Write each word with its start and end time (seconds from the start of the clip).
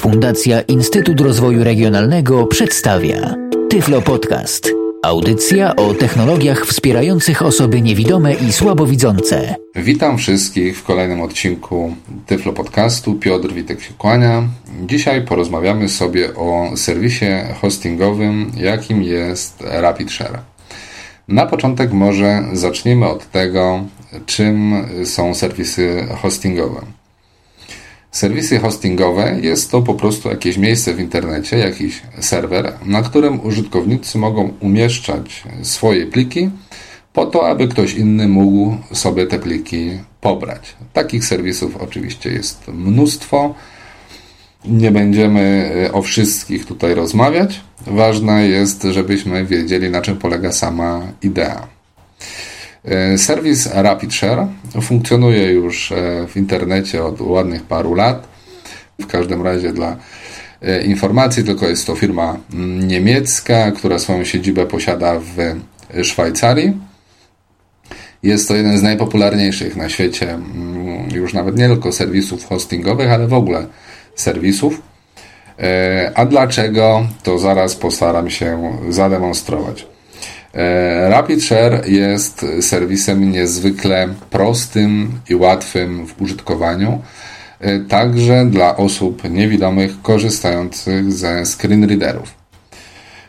Fundacja 0.00 0.60
Instytut 0.60 1.20
Rozwoju 1.20 1.64
Regionalnego 1.64 2.46
przedstawia 2.46 3.34
Tyflo 3.70 4.02
Podcast. 4.02 4.70
Audycja 5.02 5.76
o 5.76 5.94
technologiach 5.94 6.66
wspierających 6.66 7.42
osoby 7.42 7.80
niewidome 7.80 8.34
i 8.34 8.52
słabowidzące. 8.52 9.54
Witam 9.76 10.18
wszystkich 10.18 10.78
w 10.78 10.82
kolejnym 10.82 11.20
odcinku 11.20 11.94
Tyflo 12.26 12.52
Podcastu. 12.52 13.14
Piotr 13.14 13.52
Witek 13.52 13.82
się 13.82 13.94
kłania. 13.98 14.42
Dzisiaj 14.86 15.24
porozmawiamy 15.24 15.88
sobie 15.88 16.34
o 16.34 16.76
serwisie 16.76 17.26
hostingowym, 17.60 18.52
jakim 18.56 19.02
jest 19.02 19.60
RapidShare. 19.60 20.38
Na 21.28 21.46
początek 21.46 21.92
może 21.92 22.42
zaczniemy 22.52 23.06
od 23.06 23.30
tego, 23.30 23.84
czym 24.26 24.74
są 25.04 25.34
serwisy 25.34 26.06
hostingowe. 26.22 26.80
Serwisy 28.12 28.58
hostingowe 28.58 29.38
jest 29.40 29.70
to 29.70 29.82
po 29.82 29.94
prostu 29.94 30.28
jakieś 30.28 30.56
miejsce 30.56 30.94
w 30.94 31.00
internecie, 31.00 31.58
jakiś 31.58 32.02
serwer, 32.20 32.72
na 32.84 33.02
którym 33.02 33.46
użytkownicy 33.46 34.18
mogą 34.18 34.52
umieszczać 34.60 35.44
swoje 35.62 36.06
pliki 36.06 36.50
po 37.12 37.26
to, 37.26 37.48
aby 37.48 37.68
ktoś 37.68 37.94
inny 37.94 38.28
mógł 38.28 38.76
sobie 38.92 39.26
te 39.26 39.38
pliki 39.38 39.90
pobrać. 40.20 40.76
Takich 40.92 41.24
serwisów 41.24 41.76
oczywiście 41.76 42.30
jest 42.30 42.68
mnóstwo. 42.68 43.54
Nie 44.64 44.90
będziemy 44.90 45.70
o 45.92 46.02
wszystkich 46.02 46.66
tutaj 46.66 46.94
rozmawiać. 46.94 47.60
Ważne 47.86 48.48
jest, 48.48 48.82
żebyśmy 48.82 49.46
wiedzieli, 49.46 49.90
na 49.90 50.02
czym 50.02 50.16
polega 50.16 50.52
sama 50.52 51.02
idea. 51.22 51.66
E, 52.84 53.18
serwis 53.18 53.68
RapidShare 53.72 54.46
funkcjonuje 54.82 55.52
już 55.52 55.92
e, 55.92 56.26
w 56.28 56.36
internecie 56.36 57.04
od 57.04 57.20
ładnych 57.20 57.62
paru 57.62 57.94
lat. 57.94 58.28
W 59.00 59.06
każdym 59.06 59.42
razie 59.42 59.72
dla 59.72 59.96
e, 60.62 60.82
informacji, 60.82 61.44
tylko 61.44 61.68
jest 61.68 61.86
to 61.86 61.94
firma 61.94 62.36
mm, 62.52 62.88
niemiecka, 62.88 63.70
która 63.70 63.98
swoją 63.98 64.24
siedzibę 64.24 64.66
posiada 64.66 65.20
w 65.20 65.56
Szwajcarii. 66.04 66.72
Jest 68.22 68.48
to 68.48 68.54
jeden 68.54 68.78
z 68.78 68.82
najpopularniejszych 68.82 69.76
na 69.76 69.88
świecie, 69.88 70.30
mm, 70.30 71.10
już 71.14 71.32
nawet 71.32 71.56
nie 71.56 71.68
tylko 71.68 71.92
serwisów 71.92 72.44
hostingowych, 72.44 73.10
ale 73.10 73.26
w 73.28 73.34
ogóle 73.34 73.66
serwisów. 74.14 74.82
A 76.14 76.24
dlaczego, 76.24 77.06
to 77.22 77.38
zaraz 77.38 77.76
postaram 77.76 78.30
się 78.30 78.78
zademonstrować. 78.88 79.86
E, 80.54 81.08
RapidShare 81.08 81.82
jest 81.86 82.46
serwisem 82.60 83.32
niezwykle 83.32 84.08
prostym 84.30 85.12
i 85.30 85.34
łatwym 85.34 86.06
w 86.06 86.22
użytkowaniu, 86.22 87.02
e, 87.60 87.80
także 87.80 88.46
dla 88.50 88.76
osób 88.76 89.30
niewidomych 89.30 90.02
korzystających 90.02 91.12
ze 91.12 91.46
screen 91.46 91.84
readerów. 91.84 92.34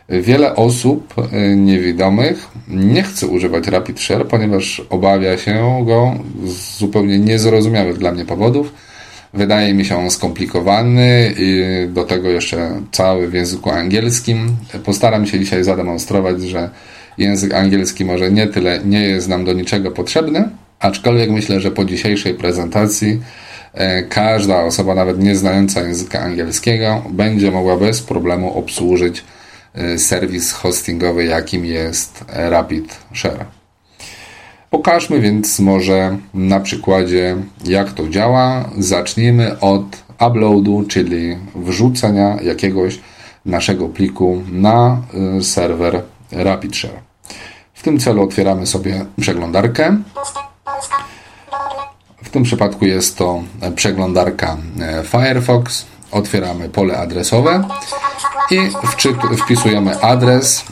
Wiele 0.08 0.56
osób 0.56 1.14
e, 1.32 1.56
niewidomych 1.56 2.48
nie 2.68 3.02
chce 3.02 3.26
używać 3.26 3.66
RapidShare, 3.68 4.26
ponieważ 4.26 4.82
obawia 4.90 5.38
się 5.38 5.84
go 5.86 6.14
z 6.44 6.78
zupełnie 6.78 7.18
niezrozumiałych 7.18 7.98
dla 7.98 8.12
mnie 8.12 8.24
powodów. 8.24 8.72
Wydaje 9.34 9.74
mi 9.74 9.84
się 9.84 9.96
on 9.96 10.10
skomplikowany 10.10 11.34
i 11.38 11.62
do 11.88 12.04
tego 12.04 12.28
jeszcze 12.28 12.80
cały 12.92 13.28
w 13.28 13.34
języku 13.34 13.70
angielskim. 13.70 14.56
Postaram 14.84 15.26
się 15.26 15.40
dzisiaj 15.40 15.64
zademonstrować, 15.64 16.42
że 16.42 16.70
język 17.18 17.54
angielski 17.54 18.04
może 18.04 18.30
nie 18.30 18.46
tyle 18.46 18.80
nie 18.84 19.02
jest 19.02 19.28
nam 19.28 19.44
do 19.44 19.52
niczego 19.52 19.90
potrzebny, 19.90 20.48
aczkolwiek 20.80 21.30
myślę, 21.30 21.60
że 21.60 21.70
po 21.70 21.84
dzisiejszej 21.84 22.34
prezentacji 22.34 23.20
e, 23.74 24.02
każda 24.02 24.62
osoba, 24.62 24.94
nawet 24.94 25.18
nie 25.18 25.36
znająca 25.36 25.82
języka 25.82 26.20
angielskiego, 26.20 27.02
będzie 27.10 27.50
mogła 27.50 27.76
bez 27.76 28.02
problemu 28.02 28.58
obsłużyć 28.58 29.24
e, 29.74 29.98
serwis 29.98 30.52
hostingowy, 30.52 31.24
jakim 31.24 31.64
jest 31.64 32.24
RapidShare. 32.28 33.46
Pokażmy 34.70 35.20
więc 35.20 35.60
może 35.60 36.18
na 36.34 36.60
przykładzie, 36.60 37.36
jak 37.64 37.92
to 37.92 38.08
działa. 38.08 38.70
Zacznijmy 38.78 39.60
od 39.60 40.04
uploadu, 40.26 40.84
czyli 40.88 41.36
wrzucenia 41.54 42.36
jakiegoś 42.42 43.00
naszego 43.46 43.88
pliku 43.88 44.42
na 44.52 45.02
e, 45.38 45.42
serwer 45.42 46.02
RapidShare. 46.32 47.13
Tym 47.84 47.98
celu 47.98 48.22
otwieramy 48.22 48.66
sobie 48.66 49.04
przeglądarkę. 49.20 49.96
W 52.24 52.30
tym 52.30 52.42
przypadku 52.42 52.84
jest 52.84 53.18
to 53.18 53.42
przeglądarka 53.76 54.56
e, 54.80 55.04
Firefox. 55.04 55.86
Otwieramy 56.10 56.68
pole 56.68 56.98
adresowe 56.98 57.68
i 58.50 58.70
wpisujemy 59.44 60.00
adres 60.00 60.64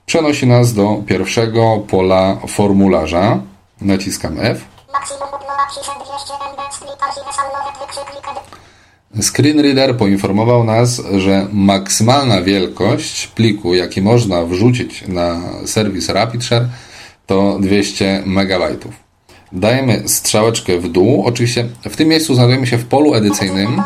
przenosi 0.06 0.48
nas 0.48 0.74
do 0.74 1.04
pierwszego 1.08 1.78
pola 1.88 2.38
formularza. 2.48 3.40
Naciskam 3.82 4.40
F. 4.40 4.66
Screen 9.22 9.60
Reader 9.60 9.98
poinformował 9.98 10.64
nas, 10.64 11.02
że 11.18 11.48
maksymalna 11.54 12.42
wielkość 12.42 13.28
pliku, 13.28 13.74
jaki 13.74 14.02
można 14.02 14.46
wrzucić 14.46 15.08
na 15.08 15.42
serwis 15.66 16.10
RapidShare 16.10 16.68
to 17.26 17.58
200 17.62 18.24
MB. 18.26 18.86
Dajemy 19.52 20.04
strzałeczkę 20.06 20.78
w 20.80 20.90
dół. 20.90 21.24
Oczywiście 21.26 21.68
w 21.90 21.96
tym 21.96 22.08
miejscu 22.08 22.36
znajdujemy 22.36 22.68
się 22.68 22.78
w 22.78 22.86
polu 22.86 23.14
edycyjnym, 23.14 23.82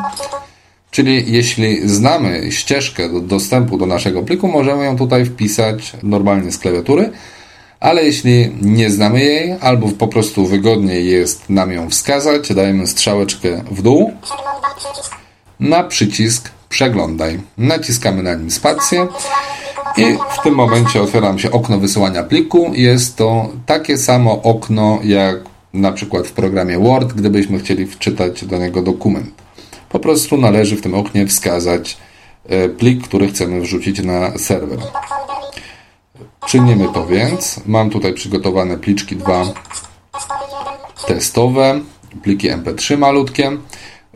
czyli 0.91 1.31
jeśli 1.31 1.89
znamy 1.89 2.51
ścieżkę 2.51 3.09
do 3.09 3.19
dostępu 3.19 3.77
do 3.77 3.85
naszego 3.85 4.23
pliku, 4.23 4.47
możemy 4.47 4.85
ją 4.85 4.97
tutaj 4.97 5.25
wpisać 5.25 5.93
normalnie 6.03 6.51
z 6.51 6.57
klawiatury, 6.57 7.11
ale 7.79 8.03
jeśli 8.03 8.55
nie 8.61 8.89
znamy 8.89 9.19
jej, 9.19 9.55
albo 9.61 9.87
po 9.87 10.07
prostu 10.07 10.45
wygodniej 10.45 11.07
jest 11.07 11.49
nam 11.49 11.71
ją 11.71 11.89
wskazać, 11.89 12.53
dajemy 12.53 12.87
strzałeczkę 12.87 13.63
w 13.71 13.81
dół 13.81 14.13
na 15.59 15.83
przycisk 15.83 16.51
Przeglądaj. 16.69 17.39
Naciskamy 17.57 18.23
na 18.23 18.35
nim 18.35 18.51
spację 18.51 19.07
i 19.97 20.03
w 20.39 20.43
tym 20.43 20.55
momencie 20.55 21.01
otwiera 21.01 21.37
się 21.37 21.51
okno 21.51 21.79
wysyłania 21.79 22.23
pliku. 22.23 22.71
Jest 22.73 23.15
to 23.15 23.49
takie 23.65 23.97
samo 23.97 24.41
okno 24.41 24.99
jak 25.03 25.37
na 25.73 25.91
przykład 25.91 26.27
w 26.27 26.31
programie 26.31 26.79
Word, 26.79 27.13
gdybyśmy 27.13 27.59
chcieli 27.59 27.87
wczytać 27.87 28.45
do 28.45 28.57
niego 28.57 28.81
dokument. 28.81 29.29
Po 29.89 29.99
prostu 29.99 30.37
należy 30.37 30.75
w 30.75 30.81
tym 30.81 30.93
oknie 30.93 31.27
wskazać 31.27 31.97
e, 32.45 32.69
plik, 32.69 33.07
który 33.07 33.27
chcemy 33.27 33.61
wrzucić 33.61 34.03
na 34.03 34.37
serwer. 34.37 34.79
Czynimy 36.47 36.87
to 36.93 37.07
więc. 37.07 37.61
Mam 37.65 37.89
tutaj 37.89 38.13
przygotowane 38.13 38.77
pliczki 38.77 39.15
dwa 39.15 39.45
testowe, 41.07 41.81
pliki 42.23 42.51
MP3 42.51 42.97
malutkie 42.97 43.57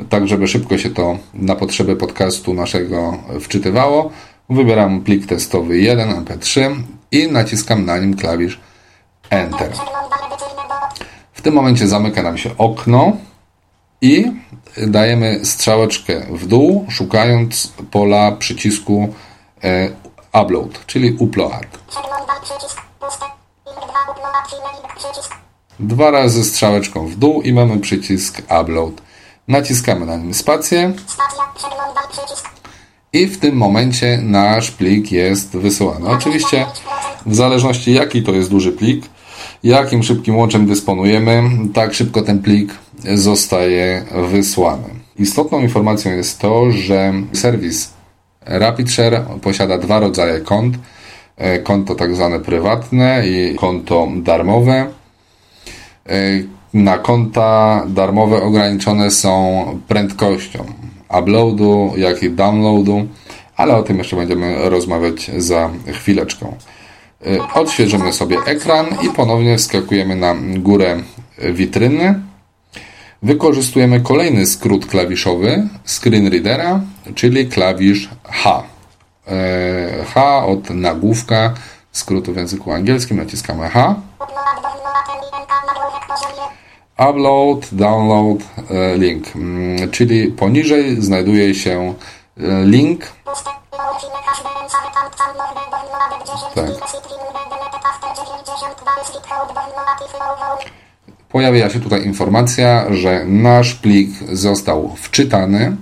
tak 0.09 0.27
żeby 0.27 0.47
szybko 0.47 0.77
się 0.77 0.89
to 0.89 1.17
na 1.33 1.55
potrzeby 1.55 1.95
podcastu 1.95 2.53
naszego 2.53 3.17
wczytywało. 3.41 4.11
Wybieram 4.49 5.01
plik 5.01 5.25
testowy 5.25 5.79
1 5.79 6.09
mp3 6.09 6.75
i 7.11 7.31
naciskam 7.31 7.85
na 7.85 7.97
nim 7.97 8.15
klawisz 8.15 8.59
Enter. 9.29 9.71
W 11.33 11.41
tym 11.41 11.53
momencie 11.53 11.87
zamyka 11.87 12.23
nam 12.23 12.37
się 12.37 12.57
okno 12.57 13.17
i 14.01 14.31
dajemy 14.77 15.45
strzałeczkę 15.45 16.25
w 16.29 16.47
dół, 16.47 16.85
szukając 16.89 17.73
pola 17.91 18.31
przycisku 18.31 19.13
e, 19.63 19.89
Upload, 20.41 20.85
czyli 20.85 21.15
Upload. 21.19 21.65
Dwa 25.79 26.11
razy 26.11 26.43
strzałeczką 26.43 27.07
w 27.07 27.15
dół 27.15 27.41
i 27.41 27.53
mamy 27.53 27.79
przycisk 27.79 28.41
Upload. 28.61 29.01
Naciskamy 29.47 30.05
na 30.05 30.17
nim 30.17 30.33
spację. 30.33 30.93
I 33.13 33.27
w 33.27 33.39
tym 33.39 33.55
momencie 33.55 34.19
nasz 34.23 34.71
plik 34.71 35.11
jest 35.11 35.57
wysyłany. 35.57 36.09
Oczywiście 36.09 36.65
w 37.25 37.35
zależności 37.35 37.93
jaki 37.93 38.23
to 38.23 38.31
jest 38.31 38.49
duży 38.49 38.71
plik, 38.71 39.05
jakim 39.63 40.03
szybkim 40.03 40.37
łączem 40.37 40.67
dysponujemy, 40.67 41.43
tak 41.73 41.93
szybko 41.93 42.21
ten 42.21 42.39
plik 42.39 42.73
zostaje 43.15 44.05
wysłany. 44.31 44.89
Istotną 45.19 45.59
informacją 45.59 46.11
jest 46.11 46.39
to, 46.39 46.71
że 46.71 47.13
serwis 47.33 47.93
RapidShare 48.45 49.25
posiada 49.41 49.77
dwa 49.77 49.99
rodzaje 49.99 50.39
kont. 50.39 50.77
E, 51.37 51.59
konto 51.59 51.95
tak 51.95 52.15
zwane 52.15 52.39
prywatne 52.39 53.27
i 53.27 53.55
konto 53.55 54.07
darmowe. 54.15 54.87
Na 56.73 56.97
konta 56.97 57.83
darmowe 57.87 58.41
ograniczone 58.41 59.11
są 59.11 59.65
prędkością 59.87 60.65
uploadu, 61.19 61.93
jak 61.97 62.23
i 62.23 62.29
downloadu, 62.29 63.07
ale 63.55 63.75
o 63.75 63.83
tym 63.83 63.97
jeszcze 63.97 64.15
będziemy 64.15 64.69
rozmawiać 64.69 65.31
za 65.37 65.69
chwileczkę. 65.93 66.45
E, 67.25 67.53
odświeżymy 67.53 68.13
sobie 68.13 68.37
ekran 68.45 68.85
i 69.01 69.09
ponownie 69.09 69.57
wskakujemy 69.57 70.15
na 70.15 70.35
górę 70.57 70.97
witryny. 71.53 72.19
Wykorzystujemy 73.23 74.01
kolejny 74.01 74.45
skrót 74.45 74.85
klawiszowy 74.85 75.67
screen 75.85 76.27
readera, 76.27 76.81
czyli 77.15 77.47
klawisz 77.47 78.09
H. 78.23 78.63
E, 79.27 80.05
H 80.13 80.45
od 80.45 80.69
nagłówka 80.69 81.53
skrótu 81.91 82.33
w 82.33 82.37
języku 82.37 82.71
angielskim 82.71 83.17
naciskamy 83.17 83.69
H. 83.69 83.95
Upload, 86.97 87.69
download, 87.71 88.43
e, 88.69 88.97
link, 88.97 89.35
mm, 89.35 89.91
czyli 89.91 90.27
poniżej 90.27 91.01
znajduje 91.01 91.55
się 91.55 91.93
e, 92.37 92.65
link. 92.65 93.05
Tak. 96.55 96.65
Pojawia 101.29 101.69
się 101.69 101.79
tutaj 101.79 102.05
informacja, 102.05 102.93
że 102.93 103.25
nasz 103.25 103.75
plik 103.75 104.09
został 104.31 104.95
wczytany 104.95 105.75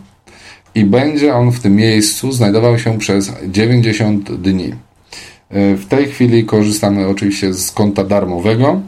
i 0.76 0.86
będzie 0.86 1.36
on 1.36 1.52
w 1.52 1.60
tym 1.60 1.76
miejscu 1.76 2.32
znajdował 2.32 2.80
się 2.80 2.98
przez 2.98 3.32
90 3.48 4.32
dni. 4.36 4.74
W 5.52 5.86
tej 5.90 6.08
chwili 6.08 6.46
korzystamy 6.46 7.08
oczywiście 7.08 7.54
z 7.54 7.72
konta 7.72 8.04
darmowego, 8.04 8.82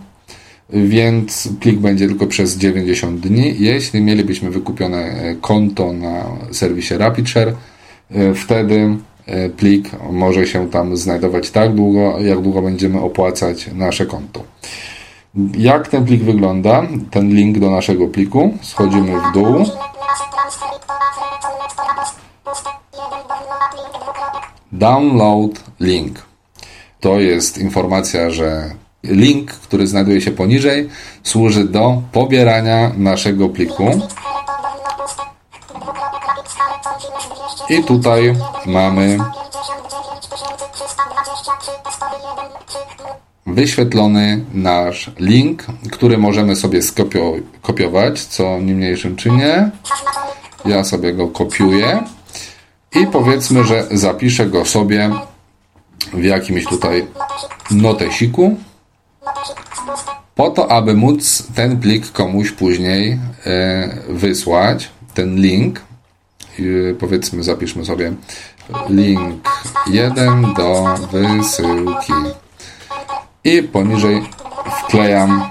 więc 0.74 1.50
plik 1.60 1.80
będzie 1.80 2.08
tylko 2.08 2.28
przez 2.28 2.58
90 2.58 3.20
dni. 3.20 3.56
Jeśli 3.60 4.02
mielibyśmy 4.02 4.50
wykupione 4.50 5.14
konto 5.42 5.94
na 5.94 6.26
serwisie 6.52 6.98
RapidShare, 6.98 7.54
wtedy 8.36 8.98
plik 9.58 9.90
może 10.12 10.48
się 10.48 10.70
tam 10.70 10.98
znajdować 10.98 11.52
tak 11.52 11.76
długo, 11.76 12.20
jak 12.20 12.42
długo 12.42 12.62
będziemy 12.62 13.02
opłacać 13.02 13.70
nasze 13.74 14.06
konto. 14.06 14.44
Jak 15.58 15.88
ten 15.88 16.06
plik 16.06 16.24
wygląda? 16.24 16.88
Ten 17.12 17.36
link 17.36 17.60
do 17.60 17.72
naszego 17.72 18.08
pliku. 18.08 18.58
Schodzimy 18.62 19.12
w 19.20 19.34
dół. 19.34 19.66
Download 24.72 25.64
link. 25.80 26.20
To 27.00 27.20
jest 27.20 27.58
informacja, 27.58 28.30
że 28.30 28.72
link, 29.04 29.52
który 29.52 29.88
znajduje 29.88 30.22
się 30.22 30.32
poniżej, 30.32 30.90
służy 31.24 31.64
do 31.64 32.02
pobierania 32.12 32.92
naszego 32.98 33.50
pliku. 33.50 34.02
I 37.70 37.84
tutaj 37.84 38.36
mamy 38.66 39.18
wyświetlony 43.46 44.46
nasz 44.54 45.12
link, 45.20 45.66
który 45.92 46.18
możemy 46.18 46.56
sobie 46.56 46.82
skopiować, 46.82 48.22
co 48.22 48.60
niemniejszym 48.60 49.16
czynię. 49.16 49.70
Ja 50.66 50.84
sobie 50.84 51.14
go 51.14 51.28
kopiuję 51.28 52.04
i 52.96 53.08
powiedzmy, 53.08 53.64
że 53.64 53.88
zapiszę 53.92 54.46
go 54.46 54.66
sobie 54.66 55.12
w 56.14 56.24
jakimś 56.24 56.66
tutaj 56.66 57.08
notesiku 57.72 58.58
po 60.36 60.50
to, 60.50 60.72
aby 60.72 60.94
móc 60.94 61.44
ten 61.56 61.78
plik 61.78 62.12
komuś 62.12 62.52
później 62.52 63.20
e, 63.46 63.90
wysłać, 64.10 64.90
ten 65.14 65.36
link. 65.36 65.82
powiedzmy, 67.00 67.44
zapiszmy 67.44 67.86
sobie 67.86 68.14
link 68.90 69.50
1 69.88 70.54
do 70.54 70.96
wysyłki 71.12 72.14
i 73.44 73.64
poniżej 73.64 74.24
wklejam 74.80 75.44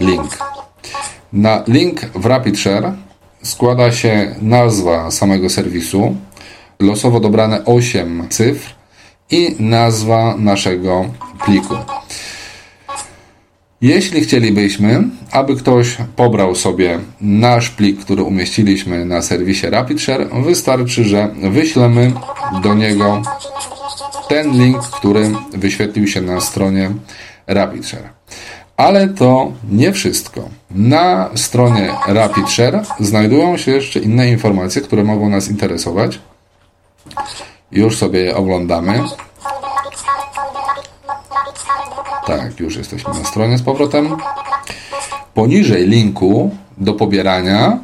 link. 0.00 0.38
Na 1.32 1.62
link 1.66 2.00
w 2.00 2.26
RapidShare 2.26 2.92
składa 3.42 3.92
się 3.92 4.34
nazwa 4.42 5.10
samego 5.10 5.50
serwisu, 5.50 6.16
losowo 6.80 7.20
dobrane 7.20 7.64
8 7.64 8.28
cyfr 8.30 8.74
i 9.30 9.56
nazwa 9.58 10.36
naszego 10.36 11.04
pliku. 11.44 11.74
Jeśli 13.84 14.20
chcielibyśmy, 14.20 15.04
aby 15.30 15.56
ktoś 15.56 15.96
pobrał 16.16 16.54
sobie 16.54 16.98
nasz 17.20 17.70
plik, 17.70 18.00
który 18.00 18.22
umieściliśmy 18.22 19.04
na 19.04 19.22
serwisie 19.22 19.66
RapidShare, 19.70 20.28
wystarczy, 20.44 21.04
że 21.04 21.34
wyślemy 21.50 22.12
do 22.62 22.74
niego 22.74 23.22
ten 24.28 24.52
link, 24.52 24.82
który 24.82 25.30
wyświetlił 25.52 26.06
się 26.06 26.20
na 26.20 26.40
stronie 26.40 26.90
RapidShare. 27.46 28.08
Ale 28.76 29.08
to 29.08 29.52
nie 29.70 29.92
wszystko. 29.92 30.48
Na 30.70 31.30
stronie 31.34 31.90
RapidShare 32.06 32.82
znajdują 33.00 33.56
się 33.56 33.70
jeszcze 33.70 34.00
inne 34.00 34.30
informacje, 34.30 34.82
które 34.82 35.04
mogą 35.04 35.28
nas 35.28 35.50
interesować. 35.50 36.18
Już 37.72 37.96
sobie 37.96 38.20
je 38.20 38.36
oglądamy. 38.36 39.02
Tak, 42.26 42.60
już 42.60 42.76
jesteśmy 42.76 43.14
na 43.14 43.24
stronie 43.24 43.58
z 43.58 43.62
powrotem. 43.62 44.16
Poniżej 45.34 45.88
linku 45.88 46.56
do 46.78 46.94
pobierania 46.94 47.78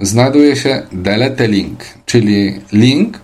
znajduje 0.00 0.56
się 0.56 0.86
delete 0.92 1.48
link, 1.48 1.80
czyli 2.06 2.60
link, 2.72 3.20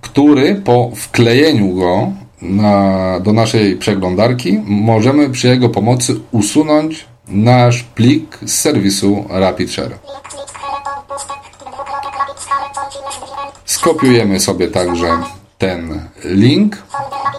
który 0.00 0.54
po 0.54 0.90
wklejeniu 0.96 1.74
go 1.74 2.12
na, 2.42 3.20
do 3.20 3.32
naszej 3.32 3.76
przeglądarki 3.76 4.60
możemy 4.64 5.30
przy 5.30 5.48
jego 5.48 5.68
pomocy 5.68 6.20
usunąć 6.32 7.04
nasz 7.28 7.82
plik 7.82 8.38
z 8.42 8.60
serwisu 8.60 9.24
RapidShare. 9.28 9.98
Skopiujemy 13.64 14.40
sobie 14.40 14.68
także 14.68 15.18
ten 15.62 16.10
link 16.24 16.82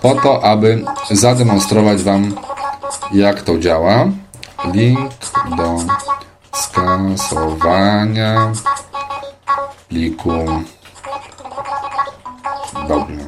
po 0.01 0.15
to, 0.15 0.43
aby 0.43 0.85
zademonstrować 1.11 2.03
Wam 2.03 2.35
jak 3.11 3.41
to 3.41 3.59
działa. 3.59 4.07
Link 4.73 5.11
do 5.57 5.79
skasowania 6.53 8.51
pliku. 9.89 10.31
Dobrze. 12.87 13.23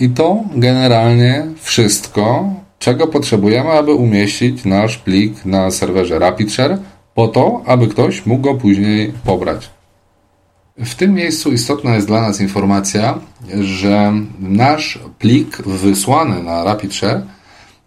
I 0.00 0.08
to 0.10 0.36
generalnie 0.54 1.46
wszystko, 1.60 2.44
czego 2.78 3.06
potrzebujemy, 3.06 3.70
aby 3.70 3.94
umieścić 3.94 4.64
nasz 4.64 4.98
plik 4.98 5.44
na 5.44 5.70
serwerze 5.70 6.18
RapidShare, 6.18 6.78
po 7.14 7.28
to, 7.28 7.62
aby 7.66 7.88
ktoś 7.88 8.26
mógł 8.26 8.42
go 8.42 8.54
później 8.54 9.12
pobrać. 9.24 9.73
W 10.78 10.94
tym 10.94 11.14
miejscu 11.14 11.52
istotna 11.52 11.94
jest 11.94 12.06
dla 12.06 12.20
nas 12.20 12.40
informacja, 12.40 13.18
że 13.60 14.12
nasz 14.40 14.98
plik 15.18 15.56
wysłany 15.62 16.42
na 16.42 16.64
RapidShare 16.64 17.22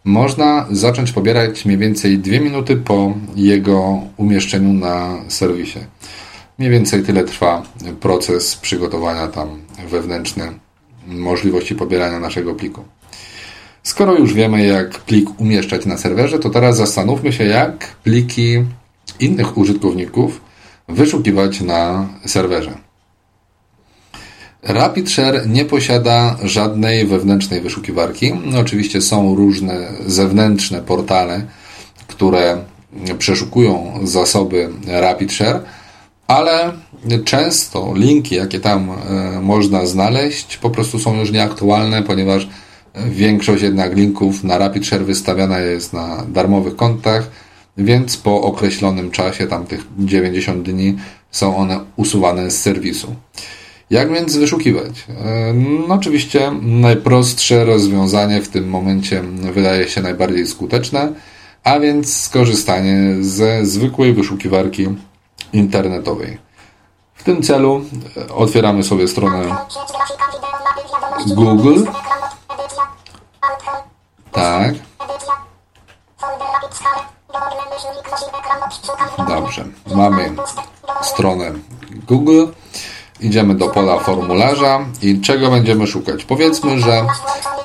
można 0.03 0.65
zacząć 0.71 1.11
pobierać 1.11 1.65
mniej 1.65 1.77
więcej 1.77 2.19
2 2.19 2.39
minuty 2.39 2.75
po 2.75 3.13
jego 3.35 4.01
umieszczeniu 4.17 4.73
na 4.73 5.15
serwisie. 5.27 5.79
Mniej 6.57 6.71
więcej 6.71 7.03
tyle 7.03 7.23
trwa 7.23 7.63
proces 7.99 8.55
przygotowania 8.55 9.27
tam 9.27 9.47
wewnętrzne 9.89 10.51
możliwości 11.07 11.75
pobierania 11.75 12.19
naszego 12.19 12.55
pliku. 12.55 12.83
Skoro 13.83 14.15
już 14.15 14.33
wiemy, 14.33 14.65
jak 14.65 14.99
plik 14.99 15.39
umieszczać 15.39 15.85
na 15.85 15.97
serwerze, 15.97 16.39
to 16.39 16.49
teraz 16.49 16.77
zastanówmy 16.77 17.33
się, 17.33 17.43
jak 17.43 17.95
pliki 18.03 18.63
innych 19.19 19.57
użytkowników 19.57 20.41
wyszukiwać 20.87 21.61
na 21.61 22.07
serwerze. 22.25 22.77
RapidShare 24.63 25.47
nie 25.47 25.65
posiada 25.65 26.37
żadnej 26.43 27.05
wewnętrznej 27.05 27.61
wyszukiwarki. 27.61 28.33
No, 28.45 28.59
oczywiście 28.59 29.01
są 29.01 29.35
różne 29.35 29.87
zewnętrzne 30.05 30.81
portale, 30.81 31.41
które 32.07 32.57
przeszukują 33.17 33.99
zasoby 34.03 34.69
RapidShare, 34.87 35.61
ale 36.27 36.73
często 37.25 37.93
linki, 37.95 38.35
jakie 38.35 38.59
tam 38.59 38.89
e, 38.91 39.41
można 39.41 39.85
znaleźć, 39.85 40.57
po 40.57 40.69
prostu 40.69 40.99
są 40.99 41.19
już 41.19 41.31
nieaktualne, 41.31 42.03
ponieważ 42.03 42.47
Większość 43.05 43.63
jednak 43.63 43.95
linków 43.95 44.43
na 44.43 44.57
RapidShare 44.57 45.03
wystawiana 45.03 45.59
jest 45.59 45.93
na 45.93 46.23
darmowych 46.27 46.75
kontach, 46.75 47.29
więc 47.77 48.17
po 48.17 48.41
określonym 48.41 49.11
czasie, 49.11 49.47
tam 49.47 49.65
tych 49.65 49.85
90 49.99 50.69
dni, 50.69 50.97
są 51.31 51.57
one 51.57 51.79
usuwane 51.95 52.51
z 52.51 52.61
serwisu. 52.61 53.15
Jak 53.89 54.13
więc 54.13 54.37
wyszukiwać? 54.37 55.05
No, 55.87 55.95
oczywiście 55.95 56.51
najprostsze 56.61 57.65
rozwiązanie 57.65 58.41
w 58.41 58.47
tym 58.47 58.69
momencie 58.69 59.21
wydaje 59.53 59.89
się 59.89 60.01
najbardziej 60.01 60.47
skuteczne, 60.47 61.13
a 61.63 61.79
więc 61.79 62.17
skorzystanie 62.17 63.15
ze 63.23 63.65
zwykłej 63.65 64.13
wyszukiwarki 64.13 64.87
internetowej. 65.53 66.37
W 67.15 67.23
tym 67.23 67.41
celu 67.41 67.81
otwieramy 68.35 68.83
sobie 68.83 69.07
stronę 69.07 69.55
Google. 71.27 71.83
Tak. 74.31 74.86
Dobrze. 79.27 79.65
Mamy 79.95 80.31
stronę 81.01 81.51
Google. 82.07 82.45
Idziemy 83.19 83.55
do 83.55 83.67
pola 83.67 83.99
formularza 83.99 84.85
i 85.01 85.21
czego 85.21 85.49
będziemy 85.49 85.87
szukać? 85.87 86.25
Powiedzmy, 86.25 86.79
że 86.79 87.05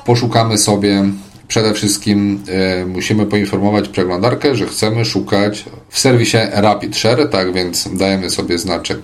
poszukamy 0.05 0.57
sobie 0.57 1.03
przede 1.47 1.73
wszystkim 1.73 2.43
y, 2.81 2.85
musimy 2.85 3.25
poinformować 3.25 3.89
przeglądarkę, 3.89 4.55
że 4.55 4.65
chcemy 4.65 5.05
szukać 5.05 5.65
w 5.89 5.99
serwisie 5.99 6.37
RapidShare, 6.51 7.29
tak 7.29 7.53
więc 7.53 7.89
dajemy 7.97 8.29
sobie 8.29 8.57
znaczek 8.57 8.99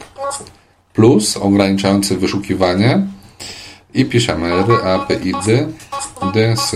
plus 0.93 1.37
ograniczający 1.37 2.17
wyszukiwanie 2.17 3.07
i 3.93 4.05
piszemy 4.05 4.63
rapid 4.83 5.23
ds 6.33 6.75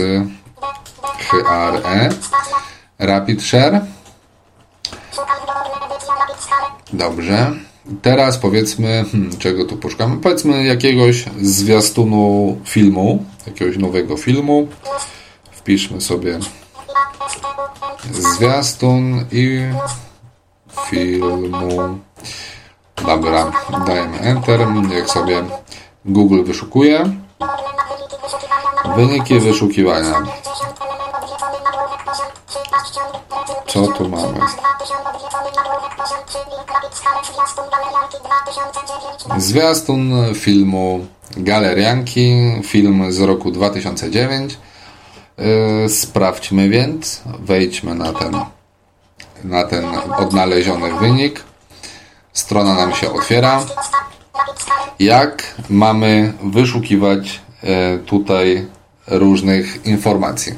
hre 1.18 2.08
RapidShare 2.98 3.80
Dobrze. 6.94 7.52
Teraz 8.02 8.38
powiedzmy, 8.38 9.04
hmm, 9.12 9.36
czego 9.38 9.64
tu 9.64 9.76
poszukamy? 9.76 10.16
Powiedzmy 10.16 10.64
jakiegoś 10.64 11.24
zwiastunu 11.42 12.56
filmu, 12.64 13.24
jakiegoś 13.46 13.76
nowego 13.76 14.16
filmu. 14.16 14.68
Wpiszmy 15.52 16.00
sobie 16.00 16.38
zwiastun 18.12 19.24
i 19.32 19.60
filmu. 20.90 21.98
Dobra, 23.06 23.52
dajemy 23.86 24.18
Enter. 24.18 24.60
Jak 24.96 25.10
sobie 25.10 25.44
Google 26.04 26.44
wyszukuje. 26.44 27.16
Wyniki 28.96 29.40
wyszukiwania. 29.40 30.22
Co 33.66 33.86
tu 33.86 34.08
mamy? 34.08 34.40
Zwiastun 39.44 40.34
filmu 40.34 41.06
Galerianki, 41.36 42.34
film 42.62 43.12
z 43.12 43.20
roku 43.20 43.50
2009. 43.50 44.58
Yy, 45.38 45.88
sprawdźmy 45.88 46.68
więc, 46.68 47.22
wejdźmy 47.40 47.94
na 47.94 48.12
ten, 48.12 48.34
na 49.44 49.64
ten 49.64 49.84
odnaleziony 50.16 50.98
wynik. 51.00 51.44
Strona 52.32 52.74
nam 52.74 52.94
się 52.94 53.12
otwiera. 53.12 53.64
Jak 54.98 55.54
mamy 55.70 56.32
wyszukiwać 56.42 57.40
yy, 57.62 57.68
tutaj 58.06 58.66
różnych 59.06 59.86
informacji? 59.86 60.52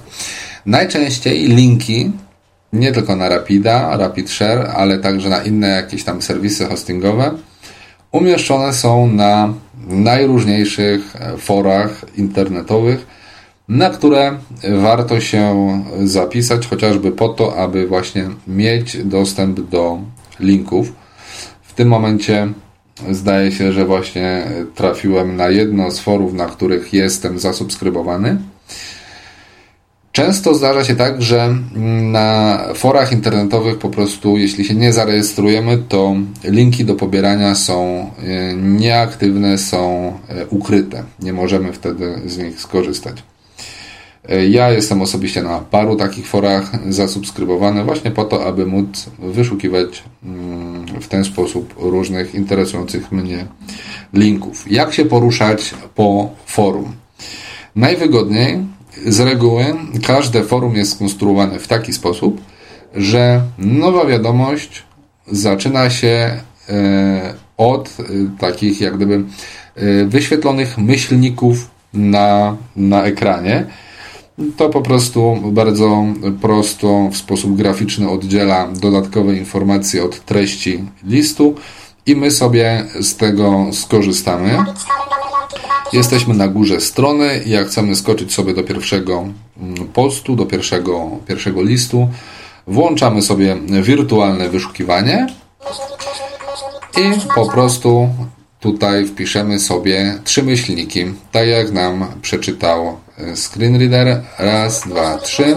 Najczęściej 0.66 1.48
linki 1.48 2.12
nie 2.72 2.92
tylko 2.92 3.16
na 3.16 3.28
Rapida, 3.28 3.96
RapidShare, 3.96 4.70
ale 4.76 4.98
także 4.98 5.28
na 5.28 5.42
inne 5.42 5.68
jakieś 5.68 6.04
tam 6.04 6.22
serwisy 6.22 6.66
hostingowe 6.66 7.30
umieszczone 8.16 8.72
są 8.72 9.06
na 9.06 9.54
najróżniejszych 9.88 11.16
forach 11.38 12.04
internetowych, 12.16 13.06
na 13.68 13.90
które 13.90 14.38
warto 14.82 15.20
się 15.20 15.54
zapisać, 16.04 16.66
chociażby 16.66 17.12
po 17.12 17.28
to, 17.28 17.56
aby 17.56 17.86
właśnie 17.86 18.28
mieć 18.46 18.96
dostęp 19.04 19.60
do 19.60 19.98
linków. 20.40 20.92
W 21.62 21.72
tym 21.72 21.88
momencie 21.88 22.48
zdaje 23.10 23.52
się, 23.52 23.72
że 23.72 23.84
właśnie 23.84 24.46
trafiłem 24.74 25.36
na 25.36 25.48
jedno 25.48 25.90
z 25.90 26.00
forów, 26.00 26.32
na 26.32 26.46
których 26.46 26.92
jestem 26.92 27.38
zasubskrybowany. 27.38 28.38
Często 30.16 30.54
zdarza 30.54 30.84
się 30.84 30.96
tak, 30.96 31.22
że 31.22 31.54
na 32.02 32.58
forach 32.74 33.12
internetowych 33.12 33.78
po 33.78 33.90
prostu, 33.90 34.36
jeśli 34.36 34.64
się 34.64 34.74
nie 34.74 34.92
zarejestrujemy, 34.92 35.78
to 35.88 36.16
linki 36.44 36.84
do 36.84 36.94
pobierania 36.94 37.54
są 37.54 38.10
e, 38.18 38.54
nieaktywne, 38.54 39.58
są 39.58 40.12
e, 40.28 40.46
ukryte. 40.46 41.04
Nie 41.20 41.32
możemy 41.32 41.72
wtedy 41.72 42.20
z 42.26 42.38
nich 42.38 42.60
skorzystać. 42.60 43.22
E, 44.28 44.48
ja 44.48 44.70
jestem 44.70 45.02
osobiście 45.02 45.42
na 45.42 45.58
paru 45.58 45.96
takich 45.96 46.26
forach 46.26 46.92
zasubskrybowany 46.92 47.84
właśnie 47.84 48.10
po 48.10 48.24
to, 48.24 48.46
aby 48.46 48.66
móc 48.66 49.06
wyszukiwać 49.18 50.02
mm, 50.24 50.86
w 51.00 51.08
ten 51.08 51.24
sposób 51.24 51.74
różnych 51.78 52.34
interesujących 52.34 53.12
mnie 53.12 53.46
linków. 54.12 54.72
Jak 54.72 54.94
się 54.94 55.04
poruszać 55.04 55.74
po 55.94 56.30
forum? 56.46 56.92
Najwygodniej 57.74 58.75
z 59.06 59.20
reguły 59.20 59.64
każde 60.06 60.44
forum 60.44 60.76
jest 60.76 60.92
skonstruowane 60.92 61.58
w 61.58 61.68
taki 61.68 61.92
sposób, 61.92 62.40
że 62.94 63.42
nowa 63.58 64.06
wiadomość 64.06 64.82
zaczyna 65.26 65.90
się 65.90 66.40
e, 66.68 67.34
od 67.56 67.88
e, 67.88 68.02
takich 68.38 68.80
jak 68.80 68.96
gdyby 68.96 69.14
e, 69.74 70.04
wyświetlonych 70.04 70.78
myślników 70.78 71.70
na, 71.94 72.56
na 72.76 73.02
ekranie. 73.02 73.66
To 74.56 74.68
po 74.68 74.82
prostu 74.82 75.36
bardzo 75.44 76.04
prosto 76.42 77.08
w 77.12 77.16
sposób 77.16 77.56
graficzny 77.56 78.10
oddziela 78.10 78.68
dodatkowe 78.68 79.36
informacje 79.36 80.04
od 80.04 80.24
treści 80.24 80.84
listu 81.04 81.54
i 82.06 82.16
my 82.16 82.30
sobie 82.30 82.84
z 83.00 83.16
tego 83.16 83.66
skorzystamy. 83.72 84.58
Jesteśmy 85.96 86.34
na 86.34 86.48
górze 86.48 86.80
strony 86.80 87.42
i 87.46 87.50
jak 87.50 87.68
chcemy 87.68 87.96
skoczyć 87.96 88.34
sobie 88.34 88.54
do 88.54 88.62
pierwszego 88.62 89.28
mm, 89.58 89.88
postu, 89.88 90.36
do 90.36 90.46
pierwszego, 90.46 91.10
pierwszego 91.26 91.62
listu, 91.62 92.08
włączamy 92.66 93.22
sobie 93.22 93.56
wirtualne 93.82 94.48
wyszukiwanie 94.48 95.26
i 96.96 97.32
po 97.34 97.48
prostu 97.48 98.08
tutaj 98.60 99.06
wpiszemy 99.06 99.60
sobie 99.60 100.18
trzy 100.24 100.42
myślniki, 100.42 101.04
tak 101.32 101.48
jak 101.48 101.72
nam 101.72 102.06
przeczytał 102.22 102.96
e, 103.18 103.36
screenreader. 103.36 104.22
Raz, 104.38 104.88
dwa, 104.88 105.18
trzy. 105.18 105.56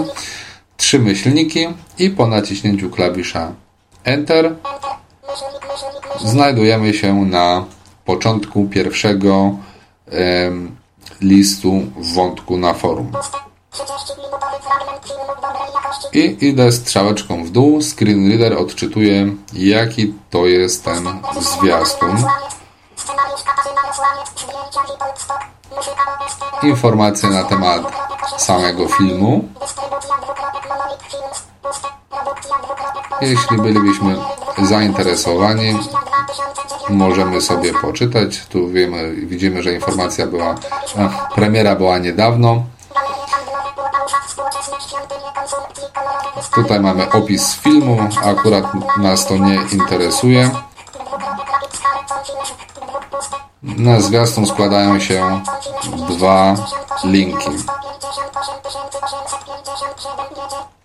Trzy 0.78 1.00
myślniki 1.00 1.68
i 1.98 2.10
po 2.10 2.28
naciśnięciu 2.28 2.90
klawisza 2.90 3.52
Enter 4.04 4.56
znajdujemy 6.26 6.94
się 6.94 7.26
na 7.26 7.66
początku 8.06 8.68
pierwszego 8.68 9.58
listu 11.22 11.82
wątku 11.98 12.58
na 12.58 12.74
forum. 12.74 13.12
I 16.14 16.38
idę 16.46 16.72
strzałeczką 16.72 17.46
w 17.46 17.50
dół. 17.50 17.82
Screen 17.82 18.30
Reader 18.30 18.58
odczytuje, 18.58 19.36
jaki 19.54 20.14
to 20.30 20.46
jest 20.46 20.86
ten 20.86 21.22
zwiastun. 21.40 22.18
Informacje 26.64 27.30
na 27.30 27.44
temat 27.44 27.82
samego 28.38 28.88
filmu. 28.88 29.50
Jeśli 33.22 33.58
bylibyśmy 33.58 34.16
zainteresowani, 34.66 35.80
możemy 36.90 37.42
sobie 37.42 37.74
poczytać. 37.74 38.46
Tu 38.50 38.70
wiemy, 38.70 39.16
widzimy, 39.16 39.64
że 39.64 39.74
informacja 39.74 40.28
była, 40.28 40.56
premiera 41.36 41.76
była 41.76 41.98
niedawno. 41.98 42.64
Tutaj 46.56 46.80
mamy 46.80 47.12
opis 47.12 47.56
filmu, 47.56 47.98
akurat 48.24 48.66
nas 48.98 49.28
to 49.28 49.38
nie 49.38 49.60
interesuje. 49.72 50.50
Na 53.64 54.00
zwiastun 54.00 54.46
składają 54.46 55.00
się 55.00 55.42
dwa 56.10 56.56
linki. 57.04 57.50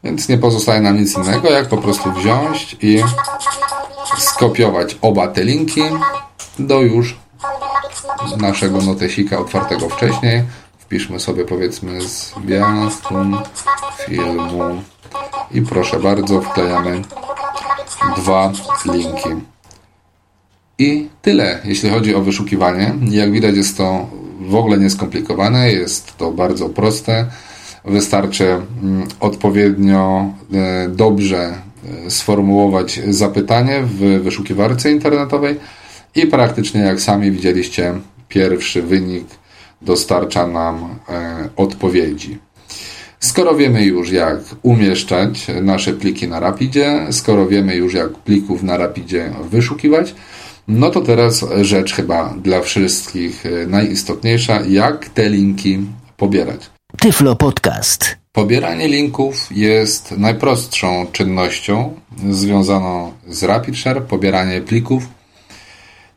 Więc 0.05 0.29
nie 0.29 0.39
pozostaje 0.39 0.81
nam 0.81 0.97
nic 0.97 1.17
innego, 1.17 1.51
jak 1.51 1.69
po 1.69 1.77
prostu 1.77 2.13
wziąć 2.13 2.77
i 2.81 3.03
skopiować 4.35 4.99
oba 5.03 5.29
te 5.29 5.45
linki 5.45 5.83
do 6.59 6.83
już 6.83 7.17
naszego 8.37 8.79
notesika 8.79 9.39
otwartego 9.39 9.89
wcześniej. 9.89 10.43
Wpiszmy 10.79 11.21
sobie 11.21 11.45
powiedzmy 11.45 12.01
zwiastun 12.01 13.39
filmu 14.07 14.83
i 15.51 15.63
proszę 15.63 16.01
bardzo, 16.01 16.41
wklejamy 16.41 17.03
dwa 18.17 18.53
linki. 18.85 19.29
I 20.79 21.09
tyle, 21.23 21.61
jeśli 21.65 21.91
chodzi 21.91 22.15
o 22.15 22.21
wyszukiwanie. 22.21 22.95
Jak 23.11 23.33
widać, 23.33 23.57
jest 23.57 23.77
to 23.77 24.07
w 24.41 24.55
ogóle 24.55 24.79
nieskomplikowane, 24.79 25.73
jest 25.73 26.17
to 26.17 26.31
bardzo 26.31 26.69
proste. 26.69 27.27
Wystarczy 27.85 28.45
mm, 28.83 29.09
odpowiednio 29.21 30.25
e, 30.53 30.89
dobrze 30.89 31.55
sformułować 32.09 33.01
zapytanie 33.09 33.83
w 33.83 34.23
wyszukiwarce 34.23 34.91
internetowej 34.91 35.57
i 36.15 36.27
praktycznie, 36.27 36.81
jak 36.81 37.01
sami 37.01 37.31
widzieliście, 37.31 37.95
pierwszy 38.29 38.83
wynik 38.83 39.27
dostarcza 39.83 40.47
nam 40.47 40.99
e, 41.09 41.49
odpowiedzi. 41.57 42.39
Skoro 43.21 43.55
wiemy 43.55 43.85
już, 43.85 44.11
jak 44.11 44.39
umieszczać 44.63 45.47
nasze 45.63 45.93
pliki 45.93 46.29
na 46.29 46.41
Rapidzie, 46.41 47.07
skoro 47.11 47.47
wiemy 47.47 47.77
już, 47.77 47.95
jak 47.95 48.11
plików 48.13 48.63
na 48.63 48.77
Rapidzie 48.77 49.33
wyszukiwać, 49.51 50.15
no 50.69 50.91
to 50.91 51.01
teraz 51.01 51.45
rzecz 51.61 51.95
chyba 51.95 52.35
dla 52.43 52.61
wszystkich 52.61 53.47
e, 53.47 53.67
najistotniejsza, 53.67 54.61
jak 54.69 55.09
te 55.09 55.29
linki 55.29 55.79
pobierać. 56.17 56.71
Tyflo 57.01 57.37
Podcast. 57.37 58.24
Pobieranie 58.35 58.89
linków 58.89 59.49
jest 59.51 60.11
najprostszą 60.11 61.07
czynnością 61.13 61.95
związaną 62.31 63.13
z 63.29 63.43
RapidShare, 63.43 64.03
pobieranie 64.03 64.61
plików. 64.61 65.09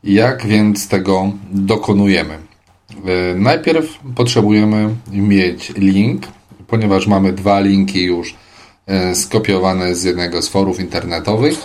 Jak 0.04 0.46
więc 0.46 0.88
tego 0.88 1.32
dokonujemy? 1.50 2.34
E, 2.34 3.34
najpierw 3.34 3.98
potrzebujemy 4.16 4.94
mieć 5.12 5.68
link, 5.68 6.26
ponieważ 6.66 7.06
mamy 7.06 7.32
dwa 7.32 7.60
linki 7.60 8.04
już 8.04 8.34
e, 8.86 9.14
skopiowane 9.14 9.94
z 9.94 10.04
jednego 10.04 10.42
z 10.42 10.48
forów 10.48 10.80
internetowych. 10.80 11.58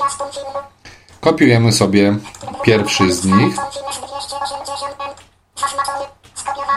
Kopiujemy 1.22 1.72
sobie 1.72 2.16
pierwszy 2.64 3.14
z 3.14 3.26
nich. 3.26 3.56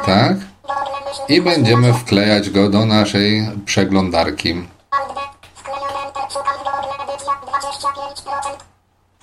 Tak. 0.07 0.56
I 1.29 1.43
będziemy 1.43 1.93
wklejać 1.93 2.51
go 2.51 2.71
do 2.71 2.87
naszej 2.87 3.49
przeglądarki. 3.65 4.55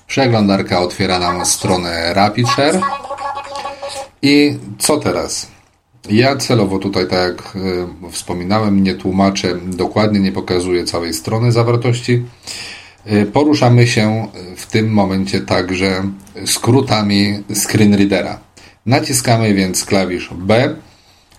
Przeglądarka 0.08 0.80
otwiera 0.80 1.20
nam 1.20 1.46
stronę 1.46 2.14
RapidShare. 2.14 2.82
I 4.22 4.58
co 4.80 4.98
teraz? 4.98 5.48
Ja 6.10 6.36
celowo 6.36 6.80
tutaj, 6.80 7.08
tak 7.08 7.20
jak 7.20 7.56
e, 7.56 8.12
wspominałem, 8.12 8.84
nie 8.84 8.96
tłumaczę 8.96 9.56
dokładnie, 9.56 10.20
nie 10.20 10.32
pokazuję 10.32 10.84
całej 10.84 11.14
strony 11.14 11.52
zawartości. 11.52 12.26
E, 13.06 13.26
poruszamy 13.26 13.88
się 13.88 14.28
w 14.58 14.66
tym 14.66 14.94
momencie 14.94 15.42
także 15.42 16.04
skrótami 16.46 17.44
screenreadera. 17.54 18.40
Naciskamy 18.86 19.54
więc 19.54 19.86
klawisz 19.86 20.30
B, 20.34 20.76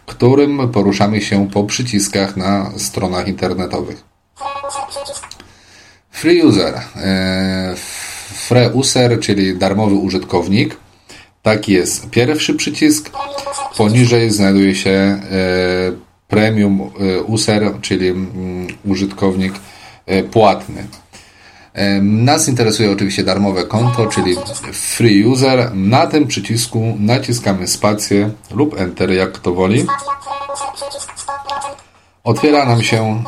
którym 0.07 0.69
poruszamy 0.69 1.21
się 1.21 1.49
po 1.51 1.65
przyciskach 1.65 2.37
na 2.37 2.71
stronach 2.77 3.29
internetowych. 3.29 4.05
Free 6.11 6.43
user. 6.43 6.75
E, 6.97 7.75
free 8.49 8.69
user, 8.73 9.21
czyli 9.21 9.59
darmowy 9.59 9.95
użytkownik. 9.95 10.77
Taki 11.43 11.73
jest 11.73 12.11
pierwszy 12.11 12.55
przycisk. 12.55 13.11
Poniżej 13.77 14.31
znajduje 14.31 14.75
się 14.75 14.91
e, 14.91 15.21
premium 16.29 16.81
e, 16.81 17.23
user, 17.23 17.81
czyli 17.81 18.09
mm, 18.09 18.67
użytkownik 18.85 19.55
płatny. 20.31 20.87
Nas 22.03 22.49
interesuje 22.49 22.91
oczywiście 22.91 23.25
darmowe 23.25 23.65
konto, 23.65 24.07
czyli 24.07 24.37
free 24.73 25.25
user. 25.25 25.75
Na 25.75 26.07
tym 26.07 26.27
przycisku 26.27 26.97
naciskamy 26.99 27.69
spację 27.69 28.31
lub 28.51 28.81
enter, 28.81 29.11
jak 29.11 29.33
kto 29.33 29.55
woli. 29.55 29.87
Otwiera 32.25 32.65
nam 32.65 32.83
się 32.83 33.25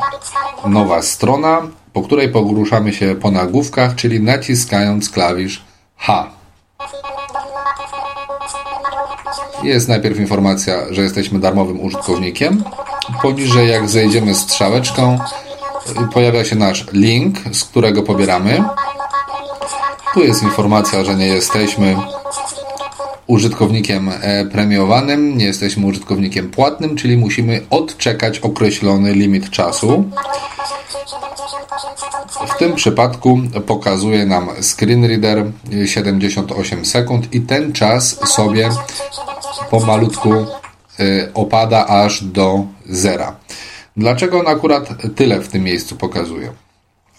nowa 0.66 1.03
strona, 1.03 1.62
po 1.92 2.03
której 2.03 2.29
poruszamy 2.29 2.92
się 2.92 3.14
po 3.14 3.31
nagłówkach, 3.31 3.94
czyli 3.94 4.20
naciskając 4.20 5.11
klawisz 5.11 5.64
H. 5.97 6.31
Jest 9.62 9.88
najpierw 9.88 10.18
informacja, 10.18 10.75
że 10.90 11.03
jesteśmy 11.03 11.38
darmowym 11.38 11.81
użytkownikiem. 11.81 12.64
Poniżej, 13.23 13.68
jak 13.68 13.88
zejdziemy 13.88 14.35
strzałeczką, 14.35 15.18
pojawia 16.12 16.44
się 16.44 16.57
nasz 16.57 16.87
link, 16.92 17.38
z 17.53 17.64
którego 17.64 18.03
pobieramy. 18.03 18.64
Tu 20.14 20.22
jest 20.22 20.42
informacja, 20.42 21.05
że 21.05 21.14
nie 21.14 21.27
jesteśmy 21.27 21.96
użytkownikiem 23.27 24.11
e, 24.20 24.44
premiowanym, 24.44 25.38
nie 25.38 25.44
jesteśmy 25.44 25.87
użytkownikiem 25.87 26.51
płatnym, 26.51 26.96
czyli 26.96 27.16
musimy 27.16 27.66
odczekać 27.70 28.38
określony 28.38 29.12
limit 29.12 29.51
czasu. 29.51 30.05
W 32.49 32.59
tym 32.59 32.75
przypadku 32.75 33.40
pokazuje 33.66 34.27
nam 34.27 34.49
screen 34.62 35.05
reader 35.05 35.44
78 35.87 36.85
sekund 36.85 37.35
i 37.35 37.40
ten 37.40 37.72
czas 37.72 38.29
sobie 38.29 38.70
pomalutku 39.70 40.33
y, 41.01 41.31
opada 41.35 41.87
aż 41.87 42.25
do 42.25 42.64
zera. 42.87 43.37
Dlaczego 43.96 44.40
on 44.40 44.48
akurat 44.48 44.88
tyle 45.14 45.40
w 45.40 45.48
tym 45.48 45.64
miejscu 45.64 45.96
pokazuje? 45.96 46.52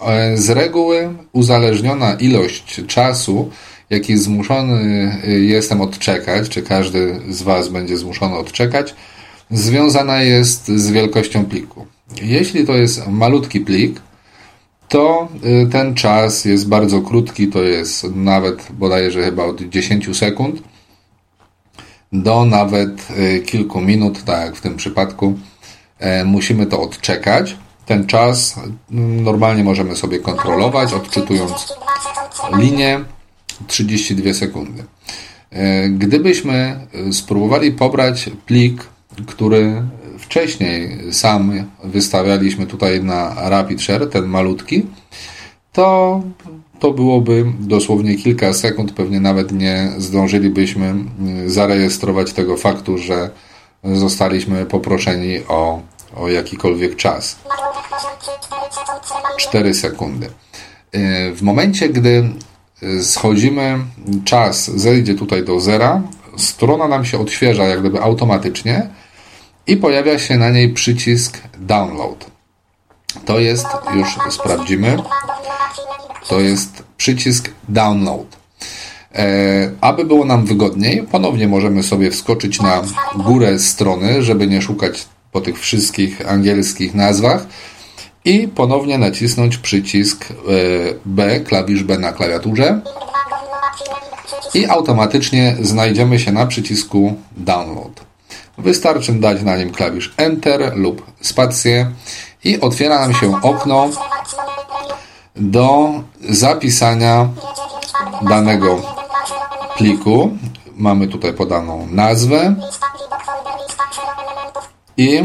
E, 0.01 0.37
z 0.37 0.49
reguły 0.49 1.13
uzależniona 1.33 2.13
ilość 2.13 2.81
czasu, 2.87 3.51
jaki 3.89 4.17
zmuszony 4.17 5.11
y, 5.27 5.39
jestem 5.39 5.81
odczekać, 5.81 6.49
czy 6.49 6.61
każdy 6.61 7.19
z 7.29 7.41
Was 7.41 7.69
będzie 7.69 7.97
zmuszony 7.97 8.35
odczekać, 8.35 8.95
związana 9.51 10.21
jest 10.21 10.67
z 10.67 10.91
wielkością 10.91 11.45
pliku. 11.45 11.85
Jeśli 12.21 12.65
to 12.65 12.73
jest 12.73 13.07
malutki 13.07 13.59
plik, 13.59 14.01
to 14.89 15.27
y, 15.45 15.67
ten 15.71 15.95
czas 15.95 16.45
jest 16.45 16.67
bardzo 16.67 17.01
krótki, 17.01 17.47
to 17.47 17.63
jest 17.63 18.03
nawet 18.15 18.67
bodajże 18.71 19.23
chyba 19.23 19.45
od 19.45 19.61
10 19.61 20.17
sekund 20.17 20.61
do 22.11 22.45
nawet 22.45 23.07
kilku 23.45 23.81
minut, 23.81 24.23
tak 24.23 24.45
jak 24.45 24.55
w 24.55 24.61
tym 24.61 24.75
przypadku. 24.75 25.37
E, 25.99 26.23
musimy 26.25 26.65
to 26.65 26.81
odczekać. 26.81 27.57
Ten 27.85 28.05
czas 28.05 28.59
mm, 28.91 29.23
normalnie 29.23 29.63
możemy 29.63 29.95
sobie 29.95 30.19
kontrolować, 30.19 30.93
odczytując 30.93 31.75
linię 32.57 32.99
32 33.67 34.33
sekundy. 34.33 34.83
E, 35.51 35.89
gdybyśmy 35.89 36.79
y, 37.09 37.13
spróbowali 37.13 37.71
pobrać 37.71 38.29
plik, 38.45 38.83
który 39.27 39.81
wcześniej 40.19 40.99
sam 41.13 41.63
wystawialiśmy 41.83 42.67
tutaj 42.67 43.03
na 43.03 43.49
Rapid 43.49 43.81
Share, 43.81 44.09
ten 44.09 44.25
malutki, 44.25 44.85
to 45.71 46.21
to 46.79 46.91
byłoby 46.91 47.45
dosłownie 47.59 48.15
kilka 48.15 48.53
sekund, 48.53 48.91
pewnie 48.91 49.19
nawet 49.19 49.51
nie 49.51 49.91
zdążylibyśmy 49.97 50.85
mm, 50.85 51.49
zarejestrować 51.49 52.33
tego 52.33 52.57
faktu, 52.57 52.97
że 52.97 53.29
zostaliśmy 53.83 54.65
poproszeni 54.65 55.39
o, 55.47 55.81
o 56.15 56.29
jakikolwiek 56.29 56.95
czas. 56.95 57.35
4 59.37 59.73
sekundy. 59.73 60.25
Y, 60.95 61.33
w 61.35 61.41
momencie, 61.41 61.89
gdy 61.89 62.29
schodzimy, 63.01 63.79
czas 64.25 64.71
zejdzie 64.71 65.15
tutaj 65.15 65.43
do 65.43 65.59
zera, 65.59 66.01
strona 66.37 66.87
nam 66.87 67.05
się 67.05 67.19
odświeża 67.19 67.63
jak 67.63 67.79
gdyby 67.79 68.01
automatycznie 68.01 68.89
i 69.67 69.77
pojawia 69.77 70.19
się 70.19 70.37
na 70.37 70.49
niej 70.49 70.73
przycisk 70.73 71.37
download. 71.57 72.31
To 73.25 73.39
jest, 73.39 73.67
już 73.93 74.17
sprawdzimy, 74.29 74.97
to 76.27 76.39
jest 76.39 76.83
przycisk 76.97 77.49
download. 77.69 78.36
E, 79.17 79.71
aby 79.81 80.05
było 80.05 80.25
nam 80.25 80.45
wygodniej, 80.45 81.03
ponownie 81.03 81.47
możemy 81.47 81.83
sobie 81.83 82.11
wskoczyć 82.11 82.61
na 82.61 82.81
górę 83.15 83.59
strony, 83.59 84.23
żeby 84.23 84.47
nie 84.47 84.61
szukać 84.61 85.05
po 85.31 85.41
tych 85.41 85.59
wszystkich 85.59 86.29
angielskich 86.29 86.93
nazwach 86.93 87.45
i 88.25 88.47
ponownie 88.47 88.97
nacisnąć 88.97 89.57
przycisk 89.57 90.25
e, 90.31 90.33
B, 91.05 91.39
klawisz 91.39 91.83
B 91.83 91.97
na 91.97 92.11
klawiaturze 92.11 92.81
i 94.53 94.65
automatycznie 94.65 95.55
znajdziemy 95.61 96.19
się 96.19 96.31
na 96.31 96.45
przycisku 96.45 97.13
download. 97.37 98.05
Wystarczy 98.57 99.13
dać 99.13 99.41
na 99.41 99.57
nim 99.57 99.71
klawisz 99.71 100.13
Enter 100.17 100.71
lub 100.75 101.05
spację 101.21 101.91
i 102.43 102.61
otwiera 102.61 102.99
nam 102.99 103.13
się 103.13 103.41
okno 103.41 103.89
do 105.35 105.89
zapisania 106.29 107.29
danego 108.29 108.96
pliku. 109.77 110.37
Mamy 110.75 111.07
tutaj 111.07 111.33
podaną 111.33 111.87
nazwę. 111.91 112.55
i 114.97 115.23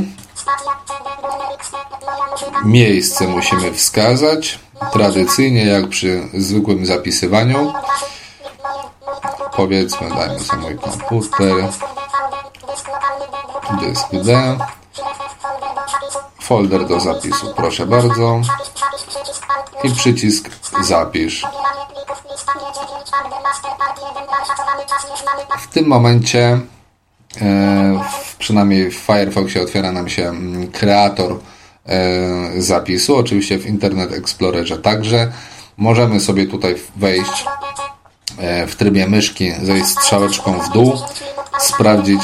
miejsce 2.65 3.29
musimy 3.29 3.73
wskazać, 3.73 4.59
tradycyjnie 4.93 5.67
jak 5.67 5.89
przy 5.89 6.29
zwykłym 6.35 6.87
zapisywaniu. 6.87 7.73
Powiedzmy, 9.57 10.09
dajmy 10.09 10.41
sobie 10.41 10.63
mój 10.63 10.79
komputer, 10.79 11.69
dysk 13.81 14.09
D, 14.25 14.59
folder 16.41 16.87
do 16.87 17.01
zapisu, 17.01 17.55
proszę 17.57 17.87
bardzo, 17.87 18.41
i 19.85 19.91
przycisk 19.91 20.51
zapisz. 20.81 21.47
W 25.73 25.75
tym 25.75 25.87
momencie 25.87 26.61
e, 27.41 28.01
przynajmniej 28.39 28.91
w 28.91 28.95
Firefoxie 28.95 29.63
otwiera 29.63 29.93
nam 29.93 30.09
się 30.09 30.29
mm, 30.29 30.71
kreator 30.71 31.39
e, 31.87 32.63
zapisu, 32.63 33.17
oczywiście 33.17 33.59
w 33.59 33.67
Internet 33.67 34.13
Explorerze 34.13 34.79
także. 34.79 35.33
Możemy 35.77 36.21
sobie 36.21 36.47
tutaj 36.47 36.75
wejść 36.97 37.45
e, 38.39 38.67
w 38.67 38.77
trybie 38.77 39.09
myszki, 39.09 39.53
zejść 39.63 39.87
strzałeczką 39.87 40.59
w 40.59 40.73
dół, 40.73 40.93
sprawdzić 41.59 42.23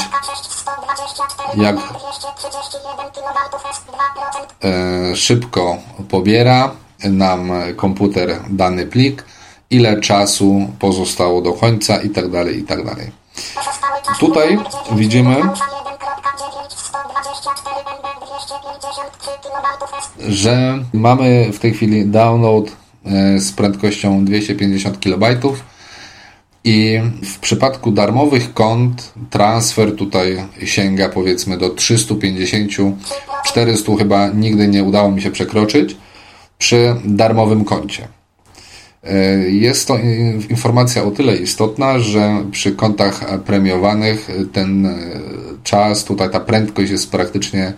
jak 1.57 1.77
szybko 5.15 5.77
pobiera 6.09 6.71
nam 7.05 7.53
komputer 7.77 8.41
dany 8.51 8.87
plik, 8.87 9.25
ile 9.71 10.01
czasu 10.01 10.69
pozostało 10.79 11.43
do 11.43 11.53
końca 11.53 12.03
i 12.03 12.11
tak 12.11 12.31
Tutaj 14.21 14.59
widzimy, 14.93 15.37
że 20.29 20.79
mamy 20.93 21.53
w 21.53 21.59
tej 21.59 21.75
chwili 21.75 22.07
download 22.07 22.67
e, 23.05 23.39
z 23.39 23.53
prędkością 23.53 24.25
250 24.25 24.99
KB 24.99 25.25
i 26.65 27.01
w 27.25 27.39
przypadku 27.39 27.91
darmowych 27.91 28.55
kont 28.55 29.13
transfer 29.31 29.97
tutaj 29.97 30.45
sięga 30.65 31.09
powiedzmy 31.09 31.59
do 31.59 31.71
350, 31.71 32.73
400 33.45 33.97
chyba 33.99 34.29
nigdy 34.29 34.69
nie 34.69 34.85
udało 34.85 35.11
mi 35.11 35.23
się 35.23 35.31
przekroczyć 35.31 35.97
przy 36.59 36.97
darmowym 37.05 37.65
koncie. 37.65 38.09
E, 39.09 39.51
jest 39.51 39.89
to 39.89 39.99
informacja 40.51 41.05
o 41.05 41.11
tyle 41.11 41.37
istotna, 41.37 41.99
że 41.99 42.45
przy 42.51 42.73
kontach 42.73 43.43
premiowanych 43.43 44.29
ten 44.53 44.87
e, 44.87 44.97
czas, 45.65 46.05
tutaj 46.05 46.31
ta 46.31 46.41
prędkość 46.41 46.91
jest 46.91 47.11
praktycznie 47.11 47.73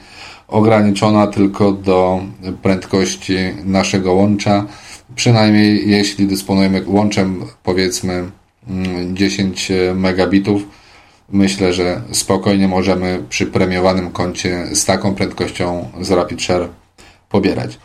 ograniczona 0.49 1.27
tylko 1.27 1.73
do 1.73 2.21
prędkości 2.62 3.37
naszego 3.64 4.12
łącza. 4.12 4.66
Przynajmniej 5.14 5.90
jeśli 5.90 6.27
dysponujemy 6.27 6.83
łączem 6.87 7.45
powiedzmy 7.62 8.31
10 9.12 9.71
mm, 9.71 10.01
megabitów, 10.01 10.62
myślę, 11.33 11.73
że 11.73 12.03
spokojnie 12.12 12.69
możemy 12.69 13.25
przy 13.29 13.47
premiowanym 13.47 14.11
koncie 14.11 14.66
z 14.73 14.85
taką 14.85 15.14
prędkością 15.14 15.88
z 16.01 16.11
RapidShare 16.11 16.69
pobierać. 17.29 17.79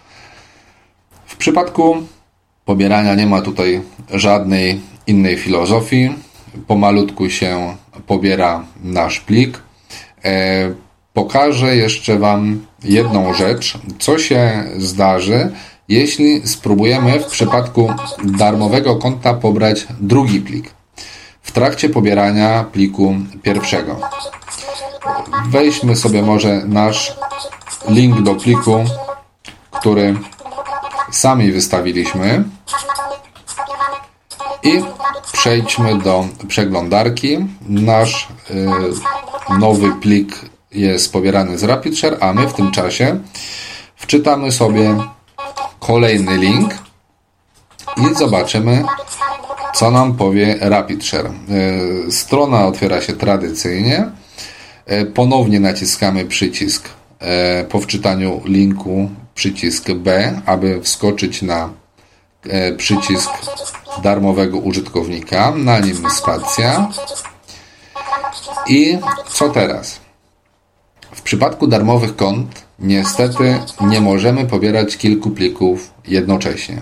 W 1.26 1.36
przypadku 1.36 1.96
pobierania 2.66 3.16
nie 3.16 3.28
ma 3.28 3.42
tutaj 3.42 3.82
żadnej 4.14 4.82
innej 5.08 5.38
filozofii. 5.38 6.16
Pomalutku 6.68 7.30
się 7.30 7.76
pobiera 8.08 8.64
nasz 8.84 9.20
plik. 9.20 9.62
E, 10.26 10.74
pokażę 11.14 11.76
jeszcze 11.76 12.20
Wam 12.20 12.66
jedną 12.84 13.34
rzecz, 13.34 13.78
co 14.00 14.20
się 14.20 14.64
zdarzy, 14.78 15.52
jeśli 15.90 16.48
spróbujemy 16.48 17.20
w 17.20 17.26
przypadku 17.26 17.94
darmowego 18.24 18.96
konta 18.96 19.34
pobrać 19.34 19.88
drugi 20.02 20.42
plik 20.42 20.76
w 21.42 21.52
trakcie 21.52 21.90
pobierania 21.90 22.66
pliku 22.72 23.16
pierwszego. 23.44 24.00
Weźmy 25.50 25.96
sobie 25.96 26.22
może 26.22 26.62
nasz 26.66 27.16
link 27.90 28.22
do 28.22 28.36
pliku, 28.36 28.84
który 29.72 30.16
sami 31.12 31.52
wystawiliśmy 31.52 32.44
i 34.66 34.84
przejdźmy 35.32 35.98
do 35.98 36.28
przeglądarki. 36.48 37.38
Nasz 37.70 38.28
y, 38.50 38.68
nowy 39.60 39.92
plik 40.02 40.36
jest 40.72 41.14
pobierany 41.14 41.58
z 41.58 41.64
RapidShare, 41.64 42.18
a 42.20 42.34
my 42.34 42.48
w 42.48 42.54
tym 42.54 42.72
czasie 42.72 43.20
wczytamy 43.96 44.52
sobie 44.52 44.98
kolejny 45.80 46.38
link 46.38 46.74
i 47.98 48.16
zobaczymy, 48.16 48.84
co 49.74 49.92
nam 49.92 50.14
powie 50.14 50.58
RapidShare. 50.60 51.32
Y, 52.08 52.12
strona 52.12 52.66
otwiera 52.66 53.02
się 53.02 53.14
tradycyjnie. 53.14 54.10
Y, 54.92 55.06
ponownie 55.06 55.60
naciskamy 55.60 56.26
przycisk 56.26 56.90
po 57.70 57.80
wczytaniu 57.80 58.42
linku 58.46 59.10
przycisk 59.36 59.92
B, 59.92 60.42
aby 60.46 60.82
wskoczyć 60.82 61.42
na 61.42 61.70
e, 62.50 62.74
przycisk 62.74 63.30
darmowego 64.04 64.58
użytkownika, 64.58 65.54
na 65.56 65.80
nim 65.80 66.10
spacja. 66.10 66.90
I 68.68 68.98
co 69.30 69.50
teraz? 69.50 70.00
W 71.12 71.22
przypadku 71.22 71.68
darmowych 71.68 72.16
kont 72.16 72.66
niestety 72.80 73.60
nie 73.82 74.02
możemy 74.02 74.46
pobierać 74.46 74.98
kilku 74.98 75.32
plików 75.32 75.94
jednocześnie. 76.08 76.82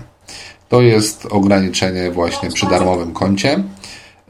To 0.68 0.82
jest 0.82 1.26
ograniczenie 1.30 2.10
właśnie 2.10 2.50
przy 2.50 2.66
darmowym 2.66 3.12
koncie. 3.12 3.64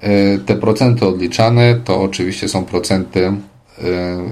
E, 0.00 0.38
te 0.38 0.56
procenty 0.56 1.06
odliczane 1.06 1.74
to 1.74 2.02
oczywiście 2.02 2.48
są 2.48 2.64
procenty 2.64 3.26
e, 3.26 3.34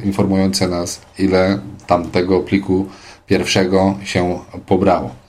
informujące 0.04 0.68
nas, 0.68 1.00
ile 1.18 1.58
tamtego 1.86 2.40
pliku 2.40 2.86
pierwszego 3.26 3.94
się 4.04 4.38
pobrało. 4.66 5.21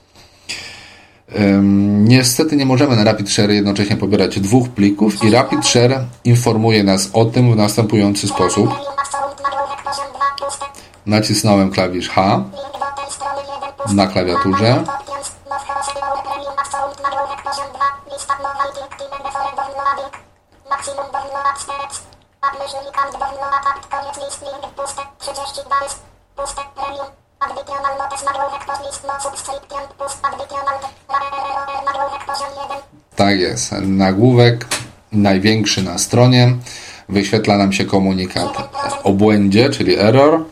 Niestety 2.04 2.56
nie 2.56 2.66
możemy 2.66 2.96
na 2.96 3.04
RapidShare 3.04 3.50
jednocześnie 3.50 3.96
pobierać 3.96 4.40
dwóch 4.40 4.68
plików 4.68 5.24
i 5.24 5.30
RapidShare 5.30 6.04
informuje 6.24 6.84
nas 6.84 7.10
o 7.12 7.24
tym 7.24 7.52
w 7.52 7.56
następujący 7.56 8.28
sposób. 8.28 8.70
Nacisnąłem 11.06 11.70
klawisz 11.70 12.08
H 12.08 12.44
na 13.92 14.06
klawiaturze. 14.06 14.84
Tak 33.16 33.40
jest. 33.40 33.72
Nagłówek 33.82 34.66
największy 35.12 35.82
na 35.82 35.98
stronie. 35.98 36.56
Wyświetla 37.08 37.56
nam 37.56 37.72
się 37.72 37.84
komunikat 37.84 38.48
o 39.02 39.12
błędzie, 39.12 39.70
czyli 39.70 39.98
error. 39.98 40.44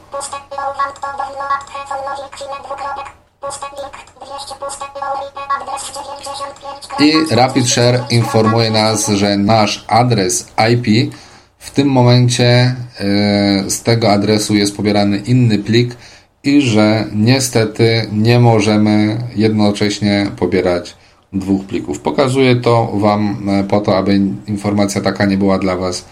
I 6.99 7.35
RapidShare 7.35 8.01
informuje 8.11 8.71
nas, 8.71 9.09
że 9.09 9.37
nasz 9.37 9.85
adres 9.89 10.49
IP 10.73 11.15
w 11.59 11.71
tym 11.71 11.89
momencie 11.89 12.45
e, 12.45 13.71
z 13.71 13.83
tego 13.83 14.13
adresu 14.13 14.55
jest 14.55 14.77
pobierany 14.77 15.19
inny 15.19 15.59
plik, 15.59 15.97
i 16.45 16.63
że 16.63 17.05
niestety 17.15 18.07
nie 18.13 18.41
możemy 18.41 19.19
jednocześnie 19.37 20.27
pobierać 20.37 20.97
dwóch 21.33 21.65
plików. 21.65 22.01
Pokazuję 22.01 22.57
to 22.57 22.93
Wam 22.95 23.49
e, 23.49 23.65
po 23.65 23.81
to, 23.81 23.97
aby 23.97 24.21
informacja 24.47 25.01
taka 25.01 25.25
nie 25.25 25.39
była 25.39 25.59
dla 25.59 25.77
Was 25.77 26.05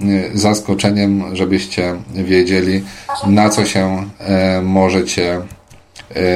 e, 0.00 0.04
zaskoczeniem, 0.34 1.36
żebyście 1.36 1.94
wiedzieli, 2.14 2.82
na 3.26 3.50
co 3.50 3.66
się 3.66 4.06
e, 4.18 4.62
możecie 4.62 5.40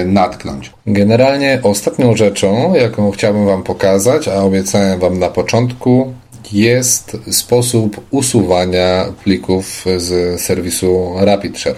natknąć. 0.07 0.73
Generalnie 0.87 1.61
ostatnią 1.63 2.17
rzeczą, 2.17 2.75
jaką 2.75 3.11
chciałbym 3.11 3.47
Wam 3.47 3.63
pokazać, 3.63 4.29
a 4.29 4.35
obiecałem 4.35 5.01
Wam 5.01 5.19
na 5.19 5.29
początku, 5.29 6.15
jest 6.53 7.17
sposób 7.31 8.01
usuwania 8.11 9.05
plików 9.25 9.85
z 9.97 10.41
serwisu 10.41 11.15
RapidShare. 11.17 11.77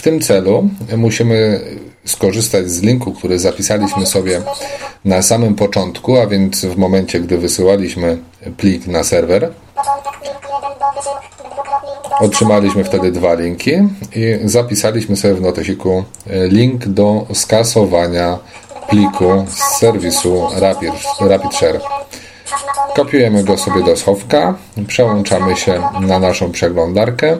W 0.00 0.02
tym 0.02 0.20
celu 0.20 0.68
musimy 0.96 1.60
skorzystać 2.04 2.70
z 2.70 2.82
linku, 2.82 3.12
który 3.12 3.38
zapisaliśmy 3.38 4.06
sobie 4.06 4.42
na 5.04 5.22
samym 5.22 5.54
początku, 5.54 6.16
a 6.16 6.26
więc 6.26 6.64
w 6.64 6.76
momencie, 6.76 7.20
gdy 7.20 7.38
wysyłaliśmy 7.38 8.18
plik 8.56 8.86
na 8.86 9.04
serwer. 9.04 9.50
Otrzymaliśmy 12.20 12.84
wtedy 12.84 13.12
dwa 13.12 13.34
linki 13.34 13.70
i 14.16 14.38
zapisaliśmy 14.44 15.16
sobie 15.16 15.34
w 15.34 15.40
notesiku 15.40 16.04
link 16.26 16.86
do 16.86 17.26
skasowania 17.32 18.38
pliku 18.88 19.44
z 19.48 19.78
serwisu 19.78 20.46
Rapid, 20.56 20.92
RapidShare. 21.20 21.80
Kopiujemy 22.96 23.44
go 23.44 23.58
sobie 23.58 23.82
do 23.82 23.96
schowka, 23.96 24.54
przełączamy 24.86 25.56
się 25.56 25.82
na 26.00 26.18
naszą 26.18 26.52
przeglądarkę 26.52 27.38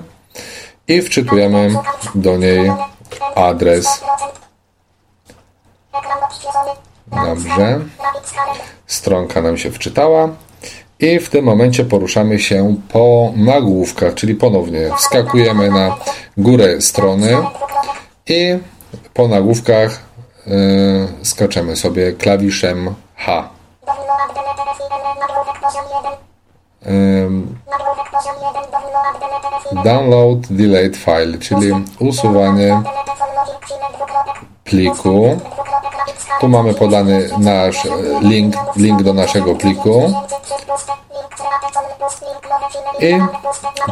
i 0.90 1.02
wczytujemy 1.02 1.74
do 2.14 2.36
niej 2.36 2.72
adres. 3.34 4.04
Dobrze. 7.06 7.80
Stronka 8.86 9.42
nam 9.42 9.56
się 9.56 9.70
wczytała. 9.70 10.28
I 11.00 11.18
w 11.18 11.28
tym 11.28 11.44
momencie 11.44 11.84
poruszamy 11.84 12.38
się 12.38 12.76
po 12.92 13.32
nagłówkach, 13.36 14.14
czyli 14.14 14.34
ponownie 14.34 14.90
wskakujemy 14.96 15.70
na 15.70 15.96
górę 16.36 16.80
strony 16.80 17.36
i 18.26 18.58
po 19.14 19.28
nagłówkach 19.28 20.00
yy, 20.46 20.54
skaczemy 21.22 21.76
sobie 21.76 22.12
klawiszem 22.12 22.94
H. 23.16 23.48
Download 29.84 30.46
delayed 30.50 30.96
file, 30.96 31.38
czyli 31.38 31.72
usuwanie 31.98 32.82
pliku. 34.64 35.40
Tu 36.40 36.48
mamy 36.48 36.74
podany 36.74 37.28
nasz 37.38 37.88
link, 38.20 38.54
link 38.76 39.02
do 39.02 39.14
naszego 39.14 39.54
pliku. 39.54 40.12
I 43.00 43.14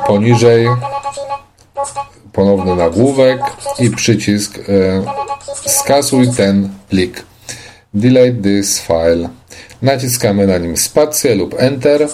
poniżej 0.06 0.68
ponowny 2.32 2.76
nagłówek 2.76 3.40
i 3.78 3.90
przycisk 3.90 4.58
e, 4.58 4.62
skasuj 5.70 6.28
ten 6.36 6.68
plik. 6.88 7.24
Delete 7.94 8.42
this 8.42 8.80
file. 8.80 9.28
Naciskamy 9.82 10.46
na 10.46 10.58
nim 10.58 10.76
spację 10.76 11.34
lub 11.34 11.54
Enter 11.58 12.08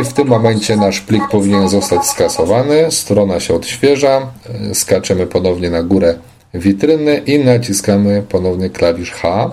i 0.00 0.04
w 0.04 0.12
tym 0.12 0.28
momencie 0.28 0.76
nasz 0.76 1.00
plik 1.00 1.22
powinien 1.30 1.68
zostać 1.68 2.06
skasowany. 2.06 2.92
Strona 2.92 3.40
się 3.40 3.54
odświeża. 3.54 4.26
Skaczemy 4.74 5.26
ponownie 5.26 5.70
na 5.70 5.82
górę 5.82 6.14
witryny 6.54 7.16
i 7.16 7.38
naciskamy 7.38 8.22
ponownie 8.22 8.70
klawisz 8.70 9.12
H. 9.12 9.50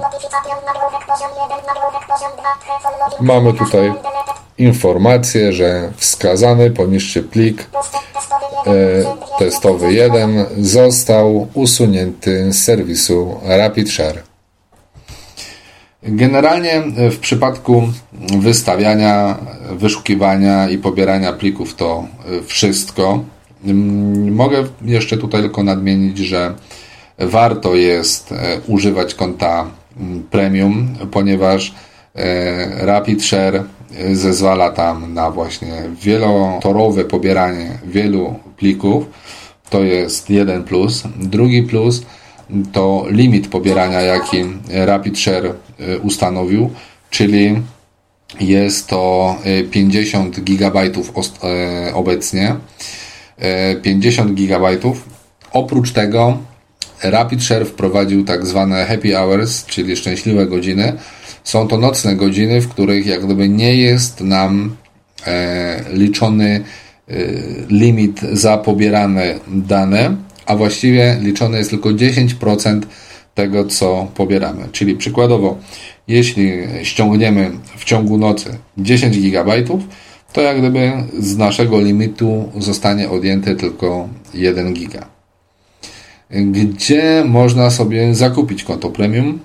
Mamy 3.19 3.53
tutaj 3.53 3.93
informację, 4.57 5.53
że 5.53 5.91
wskazany 5.97 6.71
poniższy 6.71 7.23
plik 7.23 7.61
e, 7.61 9.39
testowy 9.39 9.93
1 9.93 10.45
został 10.57 11.47
usunięty 11.53 12.53
z 12.53 12.63
serwisu 12.63 13.39
RapidShare. 13.43 14.32
Generalnie 16.05 16.83
w 17.11 17.19
przypadku 17.19 17.83
wystawiania, 18.39 19.37
wyszukiwania 19.71 20.69
i 20.69 20.77
pobierania 20.77 21.33
plików 21.33 21.75
to 21.75 22.07
wszystko. 22.45 23.23
Mogę 24.31 24.63
jeszcze 24.85 25.17
tutaj 25.17 25.41
tylko 25.41 25.63
nadmienić, 25.63 26.17
że 26.17 26.53
warto 27.19 27.75
jest 27.75 28.31
e, 28.31 28.61
używać 28.67 29.15
konta 29.15 29.65
premium, 30.31 30.95
ponieważ 31.11 31.73
e, 32.15 32.85
RapidShare 32.85 33.55
e, 33.55 34.15
zezwala 34.15 34.69
tam 34.69 35.13
na 35.13 35.31
właśnie 35.31 35.83
wielotorowe 36.01 37.05
pobieranie 37.05 37.77
wielu 37.85 38.35
plików. 38.57 39.05
To 39.69 39.83
jest 39.83 40.29
jeden 40.29 40.63
plus. 40.63 41.03
Drugi 41.19 41.63
plus 41.63 42.05
to 42.71 43.05
limit 43.09 43.47
pobierania, 43.47 44.01
jaki 44.01 44.43
RapidShare 44.69 45.45
y, 45.45 45.99
ustanowił, 45.99 46.69
czyli 47.09 47.61
jest 48.39 48.87
to 48.87 49.35
50 49.71 50.39
GB 50.39 50.81
obecnie. 51.93 52.55
50 53.81 54.31
y, 54.31 54.33
GB. 54.33 54.67
Oprócz 55.51 55.91
tego 55.91 56.37
RapidShare 57.03 57.65
wprowadził 57.65 58.25
tak 58.25 58.45
zwane 58.45 58.85
happy 58.85 59.13
hours, 59.13 59.65
czyli 59.65 59.95
szczęśliwe 59.95 60.45
godziny. 60.45 60.93
Są 61.43 61.67
to 61.67 61.77
nocne 61.77 62.15
godziny, 62.15 62.61
w 62.61 62.69
których 62.69 63.05
jak 63.05 63.25
gdyby 63.25 63.49
nie 63.49 63.75
jest 63.75 64.21
nam 64.21 64.75
e, 65.27 65.83
liczony 65.93 66.63
limit 67.69 68.21
za 68.31 68.57
pobierane 68.57 69.39
dane, 69.47 70.15
a 70.45 70.55
właściwie 70.55 71.17
liczone 71.21 71.57
jest 71.57 71.69
tylko 71.69 71.89
10% 71.89 72.81
tego, 73.35 73.65
co 73.65 74.07
pobieramy. 74.15 74.63
Czyli 74.71 74.95
przykładowo, 74.95 75.57
jeśli 76.07 76.51
ściągniemy 76.83 77.51
w 77.77 77.83
ciągu 77.83 78.17
nocy 78.17 78.57
10 78.77 79.19
GB, 79.19 79.63
to 80.33 80.41
jak 80.41 80.59
gdyby 80.59 80.91
z 81.19 81.37
naszego 81.37 81.81
limitu 81.81 82.51
zostanie 82.57 83.09
odjęte 83.09 83.55
tylko 83.55 84.09
1 84.33 84.73
giga. 84.73 85.05
Gdzie 86.29 87.23
można 87.27 87.69
sobie 87.69 88.15
zakupić 88.15 88.63
konto 88.63 88.89
premium? 88.89 89.39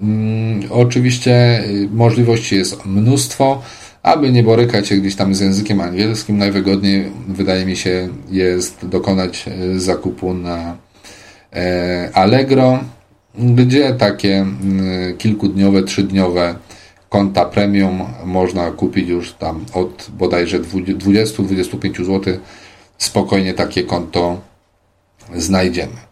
Hmm, 0.00 0.60
oczywiście 0.70 1.64
możliwości 1.90 2.56
jest 2.56 2.86
mnóstwo. 2.86 3.62
Aby 4.02 4.32
nie 4.32 4.42
borykać 4.42 4.88
się 4.88 4.96
gdzieś 4.96 5.16
tam 5.16 5.34
z 5.34 5.40
językiem 5.40 5.80
angielskim, 5.80 6.38
najwygodniej 6.38 7.12
wydaje 7.28 7.66
mi 7.66 7.76
się 7.76 8.08
jest 8.30 8.86
dokonać 8.86 9.46
e, 9.48 9.78
zakupu 9.78 10.34
na 10.34 10.76
e, 11.52 12.10
Allegro, 12.14 12.78
gdzie 13.34 13.94
takie 13.94 14.46
kilkudniowe, 15.18 15.82
trzydniowe 15.82 16.54
konta 17.08 17.44
premium 17.44 18.02
można 18.24 18.70
kupić 18.70 19.08
już 19.08 19.32
tam 19.32 19.64
od 19.74 20.10
bodajże 20.18 20.60
20-25 20.60 22.04
zł. 22.04 22.38
Spokojnie 22.98 23.54
takie 23.54 23.82
konto 23.84 24.40
znajdziemy. 25.36 26.07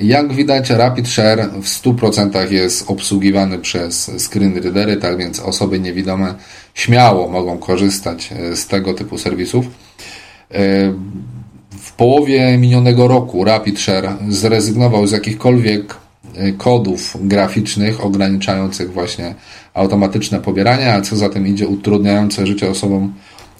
Jak 0.00 0.32
widać, 0.32 0.70
RapidShare 0.70 1.48
w 1.62 1.66
100% 1.66 2.52
jest 2.52 2.90
obsługiwany 2.90 3.58
przez 3.58 4.10
screen 4.18 4.58
readery, 4.62 4.96
tak 4.96 5.16
więc 5.18 5.40
osoby 5.40 5.80
niewidome 5.80 6.34
śmiało 6.74 7.28
mogą 7.28 7.58
korzystać 7.58 8.32
e, 8.32 8.56
z 8.56 8.66
tego 8.66 8.94
typu 8.94 9.18
serwisów. 9.18 9.66
E, 9.66 9.70
w 11.78 11.92
połowie 11.92 12.58
minionego 12.58 13.08
roku 13.08 13.44
RapidShare 13.44 14.16
zrezygnował 14.28 15.06
z 15.06 15.12
jakichkolwiek 15.12 15.96
e, 16.34 16.52
kodów 16.52 17.16
graficznych 17.20 18.04
ograniczających 18.04 18.92
właśnie 18.92 19.34
automatyczne 19.74 20.40
pobieranie, 20.40 20.94
a 20.94 21.00
co 21.00 21.16
za 21.16 21.28
tym 21.28 21.46
idzie 21.46 21.68
utrudniające 21.68 22.46
życie 22.46 22.70
osobom 22.70 23.14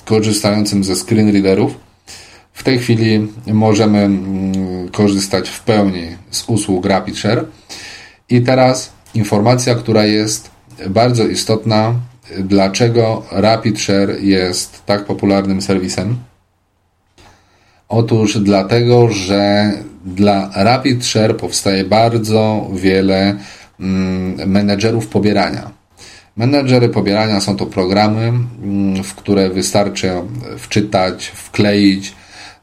korzystającym 0.04 0.84
ze 0.84 0.96
screen 0.96 1.32
readerów. 1.32 1.85
W 2.56 2.62
tej 2.62 2.78
chwili 2.78 3.28
możemy 3.46 3.98
mm, 3.98 4.88
korzystać 4.88 5.48
w 5.48 5.60
pełni 5.60 6.06
z 6.30 6.44
usług 6.48 6.86
RapidShare. 6.86 7.44
I 8.28 8.40
teraz 8.40 8.92
informacja, 9.14 9.74
która 9.74 10.04
jest 10.04 10.50
bardzo 10.90 11.26
istotna, 11.26 11.94
dlaczego 12.38 13.26
RapidShare 13.30 14.20
jest 14.20 14.86
tak 14.86 15.04
popularnym 15.04 15.62
serwisem. 15.62 16.16
Otóż 17.88 18.38
dlatego, 18.38 19.08
że 19.10 19.72
dla 20.04 20.50
RapidShare 20.54 21.36
powstaje 21.36 21.84
bardzo 21.84 22.70
wiele 22.72 23.36
mm, 23.80 24.50
menedżerów 24.50 25.06
pobierania. 25.06 25.70
Menedżery 26.36 26.88
pobierania 26.88 27.40
są 27.40 27.56
to 27.56 27.66
programy, 27.66 28.22
mm, 28.22 29.04
w 29.04 29.14
które 29.14 29.50
wystarczy 29.50 30.10
wczytać, 30.58 31.26
wkleić 31.26 32.14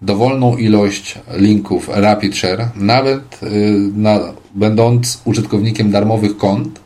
dowolną 0.05 0.57
ilość 0.57 1.19
linków 1.37 1.89
RapidShare, 1.93 2.69
nawet 2.75 3.43
y, 3.43 3.47
na, 3.95 4.19
będąc 4.55 5.21
użytkownikiem 5.25 5.91
darmowych 5.91 6.37
kont, 6.37 6.79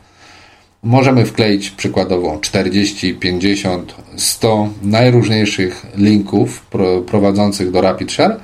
możemy 0.82 1.26
wkleić 1.26 1.70
przykładowo 1.70 2.38
40, 2.40 3.14
50, 3.14 3.94
100 4.16 4.68
najróżniejszych 4.82 5.86
linków 5.96 6.66
prowadzących 7.06 7.70
do 7.70 7.80
RapidShare, 7.80 8.36